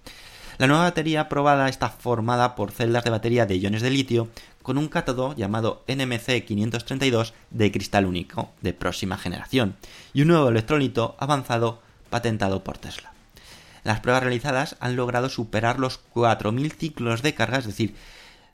La 0.56 0.68
nueva 0.68 0.84
batería 0.84 1.28
probada 1.28 1.68
está 1.68 1.88
formada 1.88 2.54
por 2.54 2.70
celdas 2.70 3.02
de 3.02 3.10
batería 3.10 3.44
de 3.44 3.58
iones 3.58 3.82
de 3.82 3.90
litio 3.90 4.28
con 4.62 4.78
un 4.78 4.88
cátodo 4.88 5.34
llamado 5.34 5.84
NMC 5.88 6.44
532 6.44 7.34
de 7.50 7.72
cristal 7.72 8.06
único 8.06 8.52
de 8.60 8.72
próxima 8.72 9.18
generación 9.18 9.76
y 10.12 10.22
un 10.22 10.28
nuevo 10.28 10.48
electrolito 10.48 11.16
avanzado 11.18 11.82
patentado 12.08 12.62
por 12.62 12.78
Tesla. 12.78 13.12
Las 13.82 14.00
pruebas 14.00 14.22
realizadas 14.22 14.76
han 14.78 14.94
logrado 14.94 15.28
superar 15.28 15.78
los 15.80 16.00
4.000 16.14 16.72
ciclos 16.72 17.22
de 17.22 17.34
carga, 17.34 17.58
es 17.58 17.66
decir, 17.66 17.96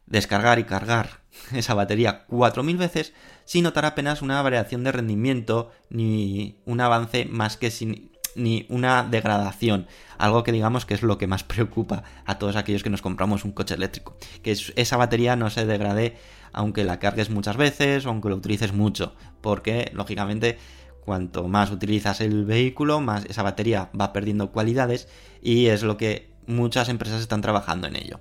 descargar 0.06 0.58
y 0.58 0.64
cargar 0.64 1.20
esa 1.52 1.74
batería 1.74 2.26
4.000 2.28 2.78
veces 2.78 3.12
sin 3.44 3.64
notar 3.64 3.84
apenas 3.84 4.22
una 4.22 4.40
variación 4.40 4.84
de 4.84 4.92
rendimiento 4.92 5.70
ni 5.90 6.56
un 6.64 6.80
avance 6.80 7.26
más 7.26 7.58
que 7.58 7.70
sin 7.70 8.09
ni 8.34 8.66
una 8.68 9.02
degradación. 9.02 9.86
Algo 10.18 10.42
que 10.42 10.52
digamos 10.52 10.86
que 10.86 10.94
es 10.94 11.02
lo 11.02 11.18
que 11.18 11.26
más 11.26 11.44
preocupa 11.44 12.04
a 12.26 12.38
todos 12.38 12.56
aquellos 12.56 12.82
que 12.82 12.90
nos 12.90 13.02
compramos 13.02 13.44
un 13.44 13.52
coche 13.52 13.74
eléctrico. 13.74 14.16
Que 14.42 14.56
esa 14.76 14.96
batería 14.96 15.36
no 15.36 15.50
se 15.50 15.66
degrade 15.66 16.16
aunque 16.52 16.84
la 16.84 16.98
cargues 16.98 17.30
muchas 17.30 17.56
veces 17.56 18.06
o 18.06 18.10
aunque 18.10 18.28
lo 18.28 18.36
utilices 18.36 18.72
mucho. 18.72 19.14
Porque, 19.40 19.90
lógicamente, 19.94 20.58
cuanto 21.04 21.48
más 21.48 21.70
utilizas 21.70 22.20
el 22.20 22.44
vehículo, 22.44 23.00
más 23.00 23.24
esa 23.26 23.42
batería 23.42 23.90
va 23.98 24.12
perdiendo 24.12 24.50
cualidades 24.50 25.08
y 25.42 25.66
es 25.66 25.82
lo 25.82 25.96
que 25.96 26.30
muchas 26.46 26.88
empresas 26.88 27.20
están 27.20 27.40
trabajando 27.40 27.86
en 27.86 27.96
ello. 27.96 28.20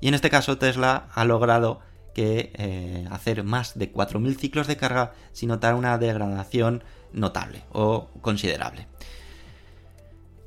Y 0.00 0.08
en 0.08 0.14
este 0.14 0.30
caso 0.30 0.58
Tesla 0.58 1.08
ha 1.14 1.24
logrado 1.24 1.80
que 2.14 2.52
eh, 2.54 3.06
hacer 3.10 3.44
más 3.44 3.78
de 3.78 3.92
4.000 3.92 4.36
ciclos 4.36 4.66
de 4.66 4.76
carga 4.76 5.12
sin 5.32 5.48
notar 5.48 5.74
una 5.74 5.98
degradación 5.98 6.82
notable 7.12 7.62
o 7.72 8.08
considerable. 8.20 8.86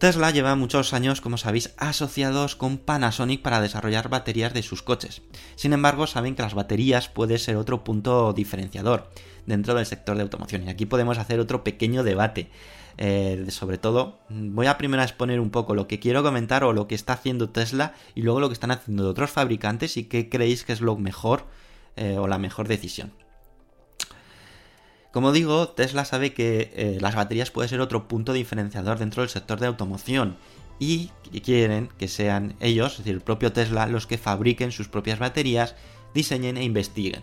Tesla 0.03 0.31
lleva 0.31 0.57
muchos 0.57 0.91
años, 0.91 1.21
como 1.21 1.37
sabéis, 1.37 1.73
asociados 1.77 2.57
con 2.57 2.77
Panasonic 2.77 3.41
para 3.41 3.61
desarrollar 3.61 4.09
baterías 4.09 4.53
de 4.53 4.61
sus 4.61 4.83
coches. 4.83 5.21
Sin 5.55 5.71
embargo, 5.71 6.07
saben 6.07 6.35
que 6.35 6.41
las 6.41 6.55
baterías 6.55 7.07
puede 7.07 7.37
ser 7.37 7.55
otro 7.55 7.85
punto 7.85 8.33
diferenciador 8.33 9.09
dentro 9.45 9.75
del 9.75 9.85
sector 9.85 10.17
de 10.17 10.23
automoción. 10.23 10.65
Y 10.65 10.69
aquí 10.69 10.85
podemos 10.85 11.19
hacer 11.19 11.39
otro 11.39 11.63
pequeño 11.63 12.03
debate. 12.03 12.49
Eh, 12.97 13.45
sobre 13.47 13.77
todo, 13.77 14.19
voy 14.27 14.67
a 14.67 14.77
primero 14.77 15.01
exponer 15.01 15.39
un 15.39 15.51
poco 15.51 15.73
lo 15.73 15.87
que 15.87 16.01
quiero 16.01 16.21
comentar 16.21 16.65
o 16.65 16.73
lo 16.73 16.85
que 16.85 16.95
está 16.95 17.13
haciendo 17.13 17.47
Tesla 17.47 17.93
y 18.13 18.23
luego 18.23 18.41
lo 18.41 18.49
que 18.49 18.55
están 18.55 18.71
haciendo 18.71 19.09
otros 19.09 19.31
fabricantes 19.31 19.95
y 19.95 20.03
qué 20.03 20.27
creéis 20.27 20.65
que 20.65 20.73
es 20.73 20.81
lo 20.81 20.97
mejor 20.97 21.45
eh, 21.95 22.17
o 22.17 22.27
la 22.27 22.39
mejor 22.39 22.67
decisión. 22.67 23.13
Como 25.13 25.31
digo, 25.31 25.69
Tesla 25.69 26.05
sabe 26.05 26.33
que 26.33 26.71
eh, 26.73 26.97
las 26.99 27.13
baterías 27.13 27.51
puede 27.51 27.69
ser 27.69 27.81
otro 27.81 28.07
punto 28.07 28.33
diferenciador 28.33 28.97
dentro 28.97 29.21
del 29.21 29.29
sector 29.29 29.59
de 29.59 29.67
automoción 29.67 30.37
y 30.79 31.11
quieren 31.43 31.89
que 31.99 32.07
sean 32.07 32.55
ellos, 32.59 32.93
es 32.93 32.97
decir, 32.97 33.13
el 33.13 33.21
propio 33.21 33.53
Tesla, 33.53 33.85
los 33.85 34.07
que 34.07 34.17
fabriquen 34.17 34.71
sus 34.71 34.87
propias 34.87 35.19
baterías, 35.19 35.75
diseñen 36.15 36.57
e 36.57 36.63
investiguen. 36.63 37.21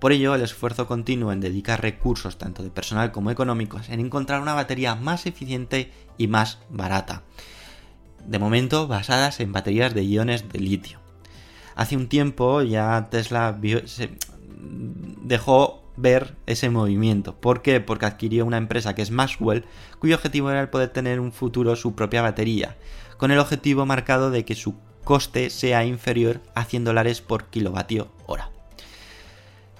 Por 0.00 0.12
ello, 0.12 0.34
el 0.34 0.40
esfuerzo 0.40 0.86
continuo 0.86 1.32
en 1.32 1.40
dedicar 1.40 1.82
recursos, 1.82 2.38
tanto 2.38 2.62
de 2.62 2.70
personal 2.70 3.12
como 3.12 3.30
económicos, 3.30 3.90
en 3.90 4.00
encontrar 4.00 4.40
una 4.40 4.54
batería 4.54 4.94
más 4.94 5.26
eficiente 5.26 5.92
y 6.16 6.28
más 6.28 6.60
barata. 6.70 7.24
De 8.26 8.38
momento, 8.38 8.88
basadas 8.88 9.40
en 9.40 9.52
baterías 9.52 9.92
de 9.92 10.02
iones 10.02 10.48
de 10.48 10.60
litio. 10.60 10.98
Hace 11.74 11.98
un 11.98 12.08
tiempo 12.08 12.62
ya 12.62 13.08
Tesla 13.10 13.54
dejó 15.22 15.85
ver 15.96 16.34
ese 16.46 16.70
movimiento. 16.70 17.34
¿Por 17.34 17.62
qué? 17.62 17.80
Porque 17.80 18.06
adquirió 18.06 18.44
una 18.46 18.58
empresa 18.58 18.94
que 18.94 19.02
es 19.02 19.10
Maxwell, 19.10 19.64
cuyo 19.98 20.16
objetivo 20.16 20.50
era 20.50 20.60
el 20.60 20.68
poder 20.68 20.90
tener 20.90 21.20
un 21.20 21.32
futuro 21.32 21.76
su 21.76 21.94
propia 21.94 22.22
batería, 22.22 22.76
con 23.16 23.30
el 23.30 23.38
objetivo 23.38 23.86
marcado 23.86 24.30
de 24.30 24.44
que 24.44 24.54
su 24.54 24.74
coste 25.04 25.50
sea 25.50 25.84
inferior 25.84 26.40
a 26.54 26.64
100 26.64 26.84
dólares 26.84 27.20
por 27.20 27.44
kilovatio 27.44 28.08
hora. 28.26 28.50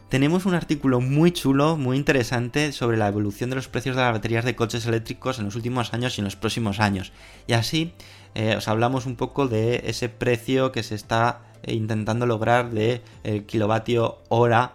Tenemos 0.09 0.47
un 0.47 0.55
artículo 0.55 1.01
muy 1.01 1.33
chulo, 1.33 1.77
muy 1.77 1.97
interesante 1.97 2.71
sobre 2.71 2.97
la 2.97 3.09
evolución 3.09 3.51
de 3.51 3.57
los 3.57 3.67
precios 3.67 3.97
de 3.97 4.03
las 4.03 4.13
baterías 4.13 4.45
de 4.45 4.55
coches 4.55 4.87
eléctricos 4.87 5.41
en 5.41 5.47
los 5.47 5.57
últimos 5.57 5.93
años 5.93 6.17
y 6.17 6.21
en 6.21 6.27
los 6.27 6.37
próximos 6.37 6.79
años. 6.79 7.13
Y 7.49 7.55
así 7.55 7.93
eh, 8.37 8.55
os 8.57 8.69
hablamos 8.69 9.05
un 9.05 9.17
poco 9.17 9.49
de 9.49 9.83
ese 9.87 10.09
precio 10.09 10.71
que 10.71 10.85
se 10.85 10.95
está 10.95 11.41
intentando 11.67 12.25
lograr 12.25 12.71
de 12.71 13.03
el 13.25 13.47
kilovatio 13.47 14.19
hora 14.29 14.75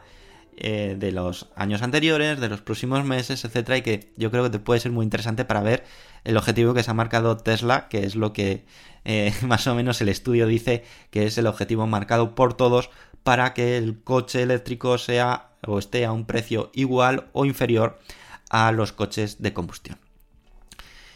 eh, 0.64 0.96
de 0.96 1.12
los 1.12 1.48
años 1.56 1.82
anteriores, 1.82 2.40
de 2.40 2.48
los 2.48 2.62
próximos 2.62 3.04
meses, 3.04 3.44
etcétera, 3.46 3.78
y 3.78 3.82
que 3.82 4.14
yo 4.16 4.30
creo 4.30 4.44
que 4.44 4.52
te 4.52 4.60
puede 4.60 4.80
ser 4.80 4.92
muy 4.92 5.04
interesante 5.04 5.44
para 5.44 5.64
ver 5.64 5.84
el 6.24 6.38
objetivo 6.38 6.76
que 6.76 6.84
se 6.84 6.92
ha 6.92 6.94
marcado 6.94 7.36
Tesla, 7.38 7.88
que 7.90 8.06
es 8.06 8.16
lo 8.16 8.32
que 8.32 8.64
eh, 9.04 9.34
más 9.42 9.66
o 9.66 9.74
menos 9.74 10.00
el 10.02 10.10
estudio 10.10 10.46
dice 10.46 10.84
que 11.10 11.26
es 11.26 11.40
el 11.40 11.48
objetivo 11.48 11.88
marcado 11.88 12.36
por 12.36 12.54
todos 12.54 12.92
para 13.24 13.56
que 13.56 13.76
el 13.76 14.04
coche 14.04 14.44
eléctrico 14.44 15.00
sea 15.00 15.50
o 15.66 15.80
esté 15.80 16.06
a 16.06 16.12
un 16.12 16.26
precio 16.26 16.70
igual 16.76 17.30
o 17.34 17.46
inferior 17.46 18.00
a 18.52 18.72
los 18.72 18.92
coches 18.92 19.42
de 19.42 19.54
combustión. 19.54 19.98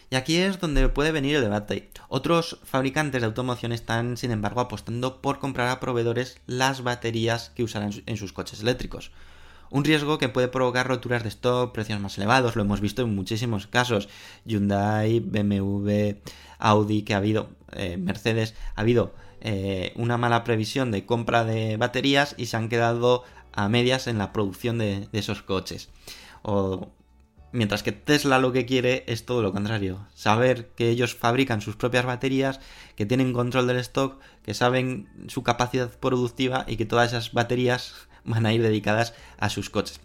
Y 0.10 0.16
aquí 0.16 0.38
es 0.38 0.60
donde 0.60 0.90
puede 0.90 1.12
venir 1.12 1.36
el 1.36 1.44
debate. 1.44 1.92
Otros 2.08 2.58
fabricantes 2.64 3.22
de 3.22 3.28
automoción 3.28 3.72
están, 3.72 4.18
sin 4.18 4.32
embargo, 4.32 4.62
apostando 4.62 5.22
por 5.22 5.38
comprar 5.38 5.70
a 5.70 5.80
proveedores 5.80 6.40
las 6.48 6.82
baterías 6.82 7.52
que 7.52 7.64
usarán 7.64 7.92
en 8.08 8.18
sus 8.18 8.34
coches 8.34 8.62
eléctricos. 8.62 9.12
Un 9.70 9.84
riesgo 9.84 10.18
que 10.18 10.30
puede 10.30 10.48
provocar 10.48 10.88
roturas 10.88 11.24
de 11.24 11.30
stock, 11.30 11.74
precios 11.74 12.00
más 12.00 12.18
elevados, 12.18 12.56
lo 12.56 12.62
hemos 12.62 12.82
visto 12.82 13.02
en 13.02 13.16
muchísimos 13.16 13.68
casos. 13.68 14.10
Hyundai, 14.46 15.20
BMW, 15.20 16.16
Audi, 16.60 17.04
que 17.04 17.14
ha 17.14 17.18
habido, 17.18 17.50
eh, 17.74 17.98
Mercedes, 17.98 18.56
ha 18.76 18.82
habido 18.82 19.14
eh, 19.42 19.94
una 19.96 20.18
mala 20.18 20.44
previsión 20.44 20.92
de 20.92 21.06
compra 21.06 21.44
de 21.44 21.78
baterías 21.78 22.36
y 22.38 22.46
se 22.48 22.58
han 22.58 22.70
quedado 22.70 23.24
a 23.54 23.70
medias 23.70 24.08
en 24.08 24.18
la 24.18 24.34
producción 24.34 24.78
de, 24.78 25.08
de 25.12 25.20
esos 25.20 25.42
coches. 25.42 25.90
O 26.42 26.90
Mientras 27.56 27.84
que 27.84 27.94
Tesla 27.94 28.38
lo 28.38 28.52
que 28.52 28.66
quiere 28.66 29.06
es 29.08 29.26
todo 29.26 29.42
lo 29.42 29.54
contrario. 29.54 30.06
Saber 30.14 30.72
que 30.76 30.90
ellos 30.90 31.16
fabrican 31.16 31.62
sus 31.62 31.78
propias 31.78 32.06
baterías, 32.06 32.60
que 32.98 33.06
tienen 33.06 33.32
control 33.32 33.66
del 33.66 33.78
stock, 33.78 34.20
que 34.44 34.54
saben 34.54 35.08
su 35.30 35.42
capacidad 35.42 35.90
productiva 35.90 36.66
y 36.68 36.76
que 36.76 36.86
todas 36.86 37.14
esas 37.14 37.32
baterías 37.32 38.10
van 38.26 38.46
a 38.46 38.54
ir 38.54 38.62
dedicadas 38.62 39.14
a 39.38 39.50
sus 39.50 39.70
coches. 39.70 40.02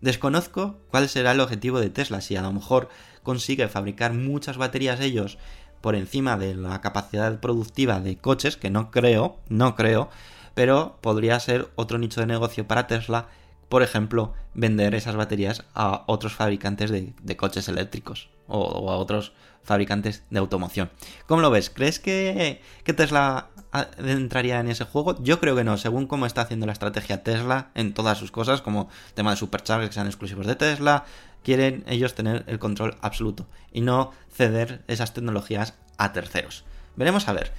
Desconozco 0.00 0.78
cuál 0.90 1.08
será 1.08 1.32
el 1.32 1.40
objetivo 1.40 1.80
de 1.80 1.90
Tesla, 1.90 2.20
si 2.20 2.36
a 2.36 2.42
lo 2.42 2.52
mejor 2.52 2.88
consigue 3.22 3.68
fabricar 3.68 4.14
muchas 4.14 4.56
baterías 4.56 5.00
ellos 5.00 5.38
por 5.80 5.94
encima 5.94 6.36
de 6.36 6.54
la 6.54 6.80
capacidad 6.80 7.40
productiva 7.40 8.00
de 8.00 8.16
coches, 8.16 8.56
que 8.56 8.70
no 8.70 8.90
creo, 8.90 9.38
no 9.48 9.76
creo, 9.76 10.10
pero 10.54 10.98
podría 11.00 11.38
ser 11.40 11.70
otro 11.76 11.98
nicho 11.98 12.20
de 12.20 12.26
negocio 12.26 12.66
para 12.66 12.86
Tesla 12.86 13.28
por 13.70 13.84
ejemplo, 13.84 14.34
vender 14.52 14.96
esas 14.96 15.14
baterías 15.14 15.62
a 15.74 16.02
otros 16.08 16.34
fabricantes 16.34 16.90
de, 16.90 17.36
coches 17.36 17.68
eléctricos 17.68 18.28
o, 18.48 18.90
a 18.90 18.96
otros 18.96 19.32
fabricantes 19.62 20.24
de 20.28 20.40
automoción. 20.40 20.90
¿Cómo 21.28 21.40
lo 21.40 21.50
ves? 21.50 21.70
¿Crees 21.70 22.00
que, 22.00 22.60
Tesla 22.84 23.49
entraría 23.98 24.60
en 24.60 24.68
ese 24.68 24.84
juego? 24.84 25.22
Yo 25.22 25.40
creo 25.40 25.56
que 25.56 25.64
no, 25.64 25.76
según 25.76 26.06
cómo 26.06 26.26
está 26.26 26.42
haciendo 26.42 26.66
la 26.66 26.72
estrategia 26.72 27.22
Tesla 27.22 27.70
en 27.74 27.94
todas 27.94 28.18
sus 28.18 28.30
cosas, 28.30 28.62
como 28.62 28.88
tema 29.14 29.30
de 29.30 29.36
superchargers 29.36 29.90
que 29.90 29.94
sean 29.94 30.06
exclusivos 30.06 30.46
de 30.46 30.56
Tesla, 30.56 31.04
quieren 31.42 31.84
ellos 31.86 32.14
tener 32.14 32.44
el 32.46 32.58
control 32.58 32.96
absoluto 33.00 33.46
y 33.72 33.80
no 33.80 34.12
ceder 34.32 34.82
esas 34.88 35.14
tecnologías 35.14 35.74
a 35.98 36.12
terceros. 36.12 36.64
Veremos 36.96 37.28
a 37.28 37.32
ver. 37.32 37.52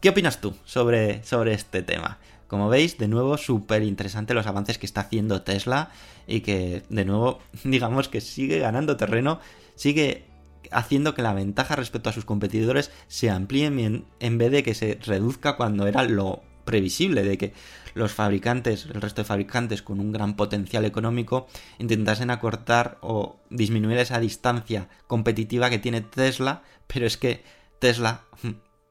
¿Qué 0.00 0.08
opinas 0.08 0.40
tú 0.40 0.54
sobre, 0.64 1.22
sobre 1.24 1.52
este 1.52 1.82
tema? 1.82 2.18
Como 2.48 2.68
veis, 2.68 2.98
de 2.98 3.06
nuevo, 3.06 3.36
súper 3.36 3.82
interesante 3.82 4.34
los 4.34 4.46
avances 4.46 4.78
que 4.78 4.86
está 4.86 5.02
haciendo 5.02 5.42
Tesla 5.42 5.90
y 6.26 6.40
que, 6.40 6.82
de 6.88 7.04
nuevo, 7.04 7.38
digamos 7.64 8.08
que 8.08 8.20
sigue 8.20 8.58
ganando 8.58 8.96
terreno, 8.96 9.40
sigue 9.76 10.24
haciendo 10.70 11.14
que 11.14 11.22
la 11.22 11.34
ventaja 11.34 11.76
respecto 11.76 12.10
a 12.10 12.12
sus 12.12 12.24
competidores 12.24 12.90
se 13.08 13.30
amplíe 13.30 13.66
en 13.66 14.38
vez 14.38 14.50
de 14.52 14.62
que 14.62 14.74
se 14.74 14.98
reduzca 15.02 15.56
cuando 15.56 15.86
era 15.86 16.04
lo 16.04 16.42
previsible 16.64 17.22
de 17.22 17.38
que 17.38 17.52
los 17.94 18.12
fabricantes, 18.12 18.86
el 18.86 19.00
resto 19.00 19.22
de 19.22 19.26
fabricantes 19.26 19.82
con 19.82 19.98
un 19.98 20.12
gran 20.12 20.36
potencial 20.36 20.84
económico, 20.84 21.48
intentasen 21.78 22.30
acortar 22.30 22.98
o 23.00 23.40
disminuir 23.50 23.98
esa 23.98 24.20
distancia 24.20 24.88
competitiva 25.06 25.70
que 25.70 25.78
tiene 25.78 26.00
Tesla, 26.00 26.62
pero 26.86 27.06
es 27.06 27.16
que 27.16 27.42
Tesla 27.80 28.22
mm, 28.42 28.50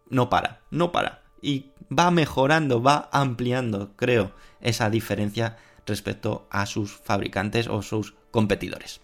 no 0.09 0.29
para, 0.29 0.61
no 0.71 0.91
para 0.91 1.23
y 1.41 1.71
va 1.91 2.11
mejorando, 2.11 2.81
va 2.81 3.09
ampliando, 3.11 3.95
creo, 3.95 4.33
esa 4.61 4.89
diferencia 4.89 5.57
respecto 5.85 6.47
a 6.51 6.65
sus 6.65 6.97
fabricantes 6.97 7.67
o 7.67 7.81
sus 7.81 8.15
competidores. 8.31 9.01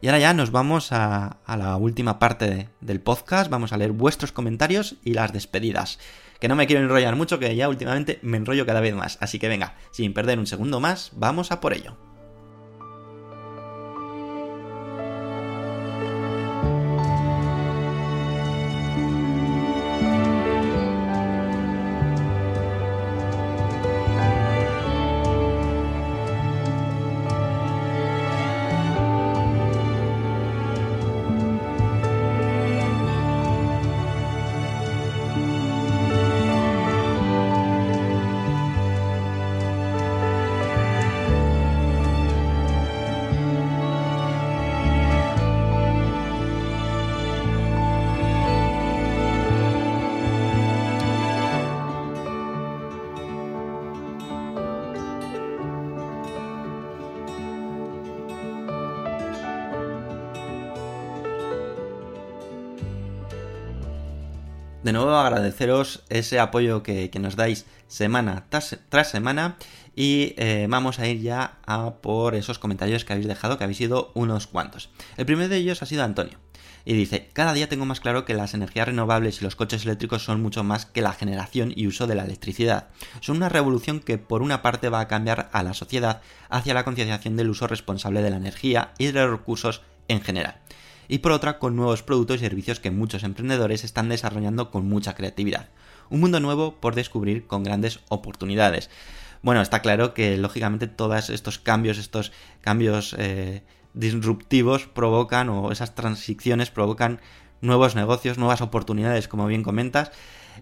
Y 0.00 0.08
ahora 0.08 0.18
ya 0.18 0.34
nos 0.34 0.50
vamos 0.50 0.92
a, 0.92 1.38
la 1.46 1.76
última 1.76 2.18
parte 2.18 2.68
del 2.80 3.00
podcast, 3.00 3.50
vamos 3.50 3.72
a 3.72 3.76
leer 3.76 3.92
vuestros 3.92 4.32
comentarios 4.32 4.96
y 5.04 5.14
las 5.14 5.32
despedidas. 5.32 5.98
Que 6.40 6.48
no 6.48 6.56
me 6.56 6.66
quiero 6.66 6.82
enrollar 6.82 7.16
mucho, 7.16 7.38
que 7.38 7.56
ya 7.56 7.68
últimamente 7.68 8.18
me 8.22 8.36
enrollo 8.36 8.66
cada 8.66 8.80
vez 8.80 8.94
más. 8.94 9.16
Así 9.20 9.38
que 9.38 9.48
venga, 9.48 9.74
sin 9.90 10.12
perder 10.12 10.38
un 10.38 10.46
segundo 10.46 10.80
más, 10.80 11.12
vamos 11.14 11.50
a 11.50 11.60
por 11.60 11.72
ello. 11.72 12.05
De 64.86 64.92
nuevo 64.92 65.16
agradeceros 65.16 66.04
ese 66.10 66.38
apoyo 66.38 66.84
que, 66.84 67.10
nos 67.18 67.34
dais 67.34 67.66
semana 67.88 68.46
tras, 68.48 69.10
semana 69.10 69.56
y 69.96 70.34
eh, 70.36 70.68
vamos 70.70 71.00
a 71.00 71.08
ir 71.08 71.20
ya 71.22 71.58
a 71.66 71.94
por 71.94 72.36
esos 72.36 72.60
comentarios 72.60 73.04
que 73.04 73.12
habéis 73.12 73.26
dejado, 73.26 73.58
que 73.58 73.64
habéis 73.64 73.78
sido 73.78 74.12
unos 74.14 74.46
cuantos. 74.46 74.90
El 75.16 75.26
primero 75.26 75.48
de 75.48 75.56
ellos 75.56 75.82
ha 75.82 75.86
sido 75.86 76.04
Antonio. 76.04 76.38
Y 76.84 76.92
dice, 76.94 77.30
cada 77.32 77.52
día 77.52 77.68
tengo 77.68 77.84
más 77.84 77.98
claro 77.98 78.24
que 78.24 78.34
las 78.34 78.54
energías 78.54 78.86
renovables 78.86 79.40
y 79.40 79.44
los 79.44 79.56
coches 79.56 79.84
eléctricos 79.84 80.22
son 80.22 80.40
mucho 80.40 80.62
más 80.62 80.86
que 80.86 81.02
la 81.02 81.12
generación 81.12 81.72
y 81.74 81.88
uso 81.88 82.06
de 82.06 82.14
la 82.14 82.22
electricidad. 82.22 82.86
Son 83.18 83.38
una 83.38 83.48
revolución 83.48 83.98
que 83.98 84.18
por 84.18 84.40
una 84.40 84.62
parte 84.62 84.88
va 84.88 85.00
a 85.00 85.08
cambiar 85.08 85.48
a 85.52 85.64
la 85.64 85.74
sociedad 85.74 86.22
hacia 86.48 86.74
la 86.74 86.84
concienciación 86.84 87.36
del 87.36 87.50
uso 87.50 87.66
responsable 87.66 88.22
de 88.22 88.30
la 88.30 88.36
energía 88.36 88.92
y 88.98 89.06
de 89.06 89.14
los 89.14 89.30
recursos 89.32 89.82
en 90.06 90.20
general 90.20 90.60
y 91.08 91.18
por 91.18 91.32
otra 91.32 91.58
con 91.58 91.76
nuevos 91.76 92.02
productos 92.02 92.36
y 92.36 92.40
servicios 92.40 92.80
que 92.80 92.90
muchos 92.90 93.22
emprendedores 93.22 93.84
están 93.84 94.08
desarrollando 94.08 94.70
con 94.70 94.88
mucha 94.88 95.14
creatividad. 95.14 95.68
Un 96.10 96.20
mundo 96.20 96.40
nuevo 96.40 96.76
por 96.80 96.94
descubrir 96.94 97.46
con 97.46 97.62
grandes 97.62 98.00
oportunidades. 98.08 98.90
Bueno, 99.42 99.60
está 99.60 99.80
claro 99.82 100.14
que 100.14 100.36
lógicamente 100.36 100.86
todos 100.86 101.30
estos 101.30 101.58
cambios, 101.58 101.98
estos 101.98 102.32
cambios 102.60 103.14
eh, 103.18 103.62
disruptivos 103.94 104.86
provocan 104.86 105.48
o 105.48 105.72
esas 105.72 105.94
transiciones 105.94 106.70
provocan 106.70 107.20
nuevos 107.60 107.94
negocios, 107.94 108.38
nuevas 108.38 108.60
oportunidades, 108.60 109.28
como 109.28 109.46
bien 109.46 109.62
comentas, 109.62 110.10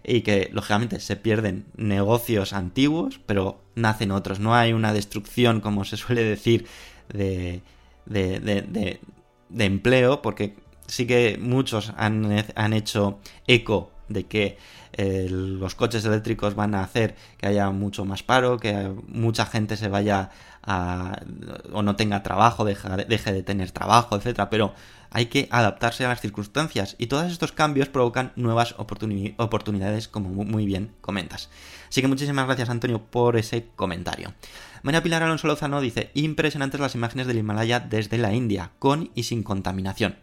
y 0.03 0.21
que 0.21 0.49
lógicamente 0.51 0.99
se 0.99 1.15
pierden 1.15 1.65
negocios 1.75 2.53
antiguos, 2.53 3.19
pero 3.25 3.61
nacen 3.75 4.11
otros. 4.11 4.39
No 4.39 4.55
hay 4.55 4.73
una 4.73 4.93
destrucción, 4.93 5.61
como 5.61 5.85
se 5.85 5.97
suele 5.97 6.23
decir, 6.23 6.67
de, 7.09 7.61
de, 8.05 8.39
de, 8.39 8.99
de 9.55 9.65
empleo, 9.65 10.21
porque 10.21 10.55
sí 10.85 11.07
que 11.07 11.39
muchos 11.41 11.93
han, 11.97 12.45
han 12.55 12.73
hecho 12.73 13.19
eco 13.47 13.91
de 14.09 14.25
que 14.25 14.57
eh, 14.93 15.27
los 15.29 15.75
coches 15.75 16.05
eléctricos 16.05 16.55
van 16.55 16.75
a 16.75 16.83
hacer 16.83 17.15
que 17.37 17.47
haya 17.47 17.69
mucho 17.71 18.05
más 18.05 18.21
paro, 18.21 18.57
que 18.57 18.93
mucha 19.07 19.45
gente 19.45 19.77
se 19.77 19.87
vaya 19.87 20.29
a, 20.61 21.21
o 21.71 21.81
no 21.83 21.95
tenga 21.95 22.21
trabajo, 22.21 22.65
deje, 22.65 22.89
deje 23.07 23.33
de 23.33 23.43
tener 23.43 23.71
trabajo, 23.71 24.15
etcétera, 24.15 24.49
pero 24.49 24.73
hay 25.09 25.27
que 25.27 25.47
adaptarse 25.51 26.05
a 26.05 26.09
las 26.09 26.19
circunstancias 26.19 26.95
y 26.97 27.07
todos 27.07 27.31
estos 27.31 27.53
cambios 27.53 27.87
provocan 27.87 28.33
nuevas 28.35 28.75
oportunidades, 28.77 30.07
como 30.09 30.29
muy 30.29 30.65
bien 30.65 30.91
comentas. 31.01 31.49
Así 31.89 32.01
que 32.01 32.07
muchísimas 32.07 32.45
gracias 32.45 32.69
Antonio 32.69 33.01
por 33.01 33.37
ese 33.37 33.67
comentario. 33.75 34.33
María 34.85 35.01
Pilar 35.01 35.23
Alonso 35.23 35.47
Lozano 35.47 35.81
dice, 35.81 36.11
impresionantes 36.13 36.79
las 36.79 36.93
imágenes 36.93 37.25
del 37.25 37.39
Himalaya 37.39 37.79
desde 37.79 38.19
la 38.19 38.35
India, 38.35 38.69
con 38.77 39.09
y 39.15 39.23
sin 39.23 39.41
contaminación. 39.41 40.15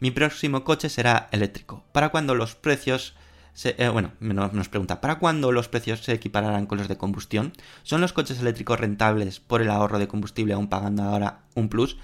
Mi 0.00 0.10
próximo 0.10 0.64
coche 0.64 0.88
será 0.88 1.28
eléctrico. 1.32 1.84
¿Para 1.92 2.08
cuando 2.08 2.34
los 2.34 2.54
precios... 2.54 3.14
Eh, 3.62 3.90
bueno, 3.90 4.12
nos 4.20 4.70
pregunta, 4.70 5.02
¿para 5.02 5.18
cuándo 5.18 5.52
los 5.52 5.68
precios 5.68 6.00
se 6.00 6.14
equipararán 6.14 6.64
con 6.64 6.78
los 6.78 6.88
de 6.88 6.96
combustión? 6.96 7.52
¿Son 7.82 8.00
los 8.00 8.14
coches 8.14 8.40
eléctricos 8.40 8.80
rentables 8.80 9.38
por 9.38 9.60
el 9.60 9.68
ahorro 9.68 9.98
de 9.98 10.08
combustible 10.08 10.54
aún 10.54 10.70
pagando 10.70 11.02
ahora 11.02 11.40
un 11.54 11.68
plus? 11.68 11.98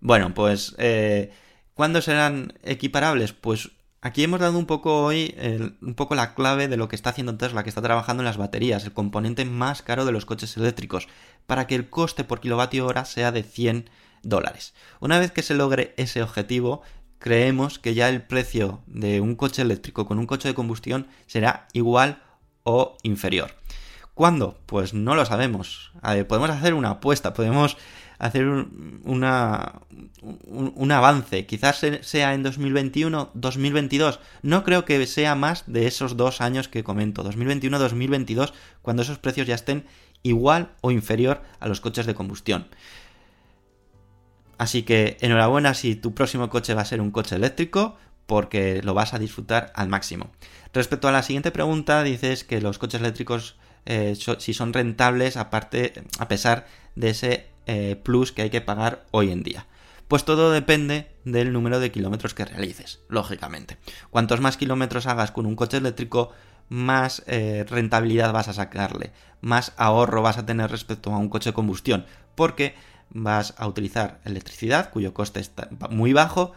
Bueno, 0.00 0.34
pues... 0.34 0.74
Eh, 0.78 1.30
¿Cuándo 1.74 2.02
serán 2.02 2.54
equiparables? 2.64 3.32
Pues 3.34 3.70
Aquí 4.02 4.24
hemos 4.24 4.40
dado 4.40 4.58
un 4.58 4.64
poco 4.64 5.04
hoy 5.04 5.34
un 5.82 5.94
poco 5.94 6.14
la 6.14 6.34
clave 6.34 6.68
de 6.68 6.78
lo 6.78 6.88
que 6.88 6.96
está 6.96 7.10
haciendo 7.10 7.36
Tesla, 7.36 7.62
que 7.62 7.68
está 7.68 7.82
trabajando 7.82 8.22
en 8.22 8.24
las 8.24 8.38
baterías, 8.38 8.84
el 8.84 8.92
componente 8.92 9.44
más 9.44 9.82
caro 9.82 10.06
de 10.06 10.12
los 10.12 10.24
coches 10.24 10.56
eléctricos, 10.56 11.06
para 11.46 11.66
que 11.66 11.74
el 11.74 11.90
coste 11.90 12.24
por 12.24 12.40
kilovatio 12.40 12.86
hora 12.86 13.04
sea 13.04 13.30
de 13.30 13.42
100 13.42 13.90
dólares. 14.22 14.72
Una 15.00 15.18
vez 15.18 15.32
que 15.32 15.42
se 15.42 15.54
logre 15.54 15.92
ese 15.98 16.22
objetivo, 16.22 16.80
creemos 17.18 17.78
que 17.78 17.92
ya 17.92 18.08
el 18.08 18.22
precio 18.22 18.80
de 18.86 19.20
un 19.20 19.36
coche 19.36 19.60
eléctrico 19.60 20.06
con 20.06 20.18
un 20.18 20.26
coche 20.26 20.48
de 20.48 20.54
combustión 20.54 21.06
será 21.26 21.68
igual 21.74 22.22
o 22.62 22.96
inferior. 23.02 23.54
¿Cuándo? 24.14 24.58
Pues 24.64 24.94
no 24.94 25.14
lo 25.14 25.26
sabemos. 25.26 25.92
podemos 26.26 26.48
hacer 26.48 26.72
una 26.72 26.90
apuesta, 26.90 27.34
podemos 27.34 27.76
hacer 28.20 28.46
un, 28.46 29.00
una, 29.04 29.80
un, 30.20 30.92
avance. 30.92 31.46
Quizás 31.46 31.80
sea 32.02 32.34
en 32.34 32.42
2021, 32.42 33.30
2022. 33.34 34.20
No 34.42 34.62
creo 34.62 34.84
que 34.84 35.04
sea 35.06 35.34
más 35.34 35.64
de 35.66 35.86
esos 35.86 36.16
dos 36.16 36.40
años 36.40 36.68
que 36.68 36.84
comento, 36.84 37.24
2021-2022, 37.24 38.52
cuando 38.82 39.02
esos 39.02 39.18
precios 39.18 39.46
ya 39.46 39.54
estén 39.54 39.86
igual 40.22 40.72
o 40.82 40.90
inferior 40.90 41.42
a 41.60 41.68
los 41.68 41.80
coches 41.80 42.04
de 42.04 42.14
combustión. 42.14 42.68
Así 44.58 44.82
que 44.82 45.16
enhorabuena 45.22 45.72
si 45.72 45.96
tu 45.96 46.14
próximo 46.14 46.50
coche 46.50 46.74
va 46.74 46.82
a 46.82 46.84
ser 46.84 47.00
un 47.00 47.10
coche 47.10 47.36
eléctrico, 47.36 47.96
porque 48.26 48.82
lo 48.82 48.92
vas 48.92 49.14
a 49.14 49.18
disfrutar 49.18 49.72
al 49.74 49.88
máximo. 49.88 50.30
Respecto 50.74 51.08
a 51.08 51.12
la 51.12 51.22
siguiente 51.22 51.50
pregunta, 51.50 52.02
dices 52.02 52.44
que 52.44 52.60
los 52.60 52.78
coches 52.78 53.00
eléctricos, 53.00 53.56
eh, 53.86 54.14
si 54.38 54.52
son 54.52 54.74
rentables, 54.74 55.38
aparte, 55.38 56.04
a 56.18 56.28
pesar 56.28 56.66
de 56.94 57.10
ese 57.10 57.50
eh, 57.72 57.94
plus 57.94 58.32
que 58.32 58.42
hay 58.42 58.50
que 58.50 58.60
pagar 58.60 59.06
hoy 59.12 59.30
en 59.30 59.44
día. 59.44 59.66
Pues 60.08 60.24
todo 60.24 60.50
depende 60.50 61.06
del 61.24 61.52
número 61.52 61.78
de 61.78 61.92
kilómetros 61.92 62.34
que 62.34 62.44
realices, 62.44 62.98
lógicamente. 63.08 63.78
Cuantos 64.10 64.40
más 64.40 64.56
kilómetros 64.56 65.06
hagas 65.06 65.30
con 65.30 65.46
un 65.46 65.54
coche 65.54 65.76
eléctrico, 65.76 66.32
más 66.68 67.22
eh, 67.28 67.64
rentabilidad 67.68 68.32
vas 68.32 68.48
a 68.48 68.54
sacarle, 68.54 69.12
más 69.40 69.72
ahorro 69.76 70.20
vas 70.20 70.36
a 70.36 70.46
tener 70.46 70.68
respecto 70.68 71.12
a 71.12 71.18
un 71.18 71.28
coche 71.28 71.50
de 71.50 71.54
combustión, 71.54 72.06
porque 72.34 72.74
vas 73.10 73.54
a 73.56 73.68
utilizar 73.68 74.20
electricidad 74.24 74.90
cuyo 74.90 75.14
coste 75.14 75.38
está 75.38 75.68
muy 75.90 76.12
bajo 76.12 76.54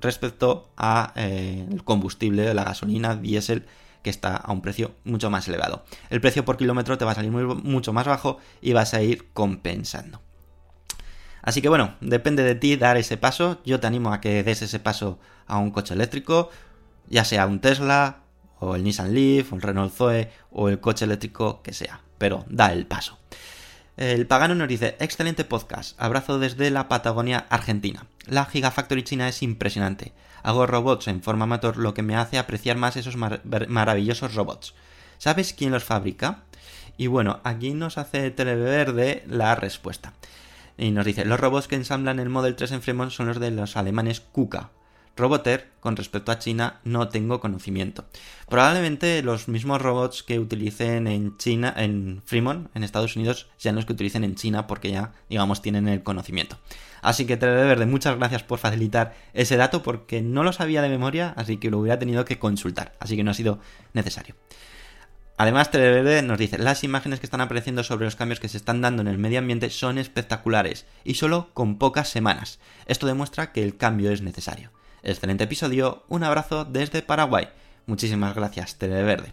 respecto 0.00 0.70
a 0.76 1.12
eh, 1.16 1.66
combustible, 1.82 2.54
la 2.54 2.62
gasolina, 2.62 3.16
diésel, 3.16 3.66
que 4.04 4.10
está 4.10 4.36
a 4.36 4.52
un 4.52 4.62
precio 4.62 4.94
mucho 5.02 5.30
más 5.30 5.48
elevado. 5.48 5.84
El 6.10 6.20
precio 6.20 6.44
por 6.44 6.58
kilómetro 6.58 6.96
te 6.96 7.04
va 7.04 7.10
a 7.10 7.16
salir 7.16 7.32
mucho 7.32 7.92
más 7.92 8.06
bajo 8.06 8.38
y 8.60 8.72
vas 8.72 8.94
a 8.94 9.02
ir 9.02 9.32
compensando. 9.32 10.23
Así 11.44 11.60
que 11.60 11.68
bueno, 11.68 11.94
depende 12.00 12.42
de 12.42 12.54
ti 12.54 12.76
dar 12.76 12.96
ese 12.96 13.18
paso. 13.18 13.60
Yo 13.64 13.78
te 13.78 13.86
animo 13.86 14.12
a 14.12 14.20
que 14.20 14.42
des 14.42 14.62
ese 14.62 14.80
paso 14.80 15.18
a 15.46 15.58
un 15.58 15.70
coche 15.70 15.92
eléctrico, 15.92 16.50
ya 17.06 17.24
sea 17.24 17.46
un 17.46 17.60
Tesla, 17.60 18.22
o 18.58 18.74
el 18.76 18.82
Nissan 18.82 19.12
Leaf, 19.12 19.52
o 19.52 19.56
el 19.56 19.62
Renault 19.62 19.92
Zoe, 19.94 20.30
o 20.50 20.70
el 20.70 20.80
coche 20.80 21.04
eléctrico 21.04 21.62
que 21.62 21.74
sea. 21.74 22.00
Pero 22.16 22.46
da 22.48 22.72
el 22.72 22.86
paso. 22.86 23.18
El 23.98 24.26
pagano 24.26 24.54
nos 24.54 24.68
dice, 24.68 24.96
excelente 24.98 25.44
podcast, 25.44 26.00
abrazo 26.00 26.38
desde 26.38 26.70
la 26.70 26.88
Patagonia, 26.88 27.46
Argentina. 27.50 28.06
La 28.26 28.46
Gigafactory 28.46 29.04
china 29.04 29.28
es 29.28 29.42
impresionante. 29.42 30.12
Hago 30.42 30.66
robots 30.66 31.08
en 31.08 31.22
forma 31.22 31.44
amateur, 31.44 31.76
lo 31.76 31.94
que 31.94 32.02
me 32.02 32.16
hace 32.16 32.38
apreciar 32.38 32.76
más 32.76 32.96
esos 32.96 33.16
maravillosos 33.16 34.34
robots. 34.34 34.74
¿Sabes 35.18 35.52
quién 35.52 35.72
los 35.72 35.84
fabrica? 35.84 36.42
Y 36.96 37.06
bueno, 37.06 37.40
aquí 37.44 37.74
nos 37.74 37.98
hace 37.98 38.30
Televerde 38.30 39.24
la 39.28 39.54
respuesta. 39.54 40.14
Y 40.76 40.90
nos 40.90 41.04
dice, 41.04 41.24
los 41.24 41.38
robots 41.38 41.68
que 41.68 41.76
ensamblan 41.76 42.18
el 42.18 42.28
Model 42.28 42.56
3 42.56 42.72
en 42.72 42.82
Fremont 42.82 43.10
son 43.10 43.26
los 43.26 43.40
de 43.40 43.50
los 43.50 43.76
alemanes 43.76 44.20
KUKA. 44.20 44.70
Roboter, 45.16 45.70
con 45.78 45.94
respecto 45.94 46.32
a 46.32 46.40
China, 46.40 46.80
no 46.82 47.08
tengo 47.08 47.38
conocimiento. 47.38 48.04
Probablemente 48.48 49.22
los 49.22 49.46
mismos 49.46 49.80
robots 49.80 50.24
que 50.24 50.40
utilicen 50.40 51.06
en 51.06 51.36
China, 51.36 51.72
en 51.76 52.20
Fremont, 52.24 52.68
en 52.74 52.82
Estados 52.82 53.14
Unidos, 53.14 53.46
sean 53.56 53.76
los 53.76 53.84
que 53.84 53.92
utilicen 53.92 54.24
en 54.24 54.34
China 54.34 54.66
porque 54.66 54.90
ya, 54.90 55.12
digamos, 55.28 55.62
tienen 55.62 55.86
el 55.86 56.02
conocimiento. 56.02 56.58
Así 57.00 57.26
que 57.26 57.36
Verde, 57.36 57.86
muchas 57.86 58.16
gracias 58.16 58.42
por 58.42 58.58
facilitar 58.58 59.14
ese 59.34 59.56
dato 59.56 59.82
porque 59.82 60.20
no 60.20 60.42
lo 60.42 60.52
sabía 60.52 60.82
de 60.82 60.88
memoria, 60.88 61.32
así 61.36 61.58
que 61.58 61.70
lo 61.70 61.78
hubiera 61.78 61.98
tenido 61.98 62.24
que 62.24 62.38
consultar, 62.38 62.94
así 62.98 63.14
que 63.14 63.22
no 63.22 63.30
ha 63.30 63.34
sido 63.34 63.60
necesario. 63.92 64.34
Además, 65.36 65.72
Televerde 65.72 66.22
nos 66.22 66.38
dice, 66.38 66.58
las 66.58 66.84
imágenes 66.84 67.18
que 67.18 67.26
están 67.26 67.40
apareciendo 67.40 67.82
sobre 67.82 68.04
los 68.04 68.14
cambios 68.14 68.38
que 68.38 68.48
se 68.48 68.56
están 68.56 68.80
dando 68.80 69.02
en 69.02 69.08
el 69.08 69.18
medio 69.18 69.40
ambiente 69.40 69.68
son 69.68 69.98
espectaculares 69.98 70.86
y 71.02 71.14
solo 71.14 71.50
con 71.54 71.76
pocas 71.78 72.08
semanas. 72.08 72.60
Esto 72.86 73.08
demuestra 73.08 73.50
que 73.50 73.64
el 73.64 73.76
cambio 73.76 74.12
es 74.12 74.22
necesario. 74.22 74.70
Excelente 75.02 75.44
episodio, 75.44 76.04
un 76.08 76.22
abrazo 76.22 76.64
desde 76.64 77.02
Paraguay. 77.02 77.48
Muchísimas 77.86 78.34
gracias, 78.36 78.76
Televerde. 78.76 79.32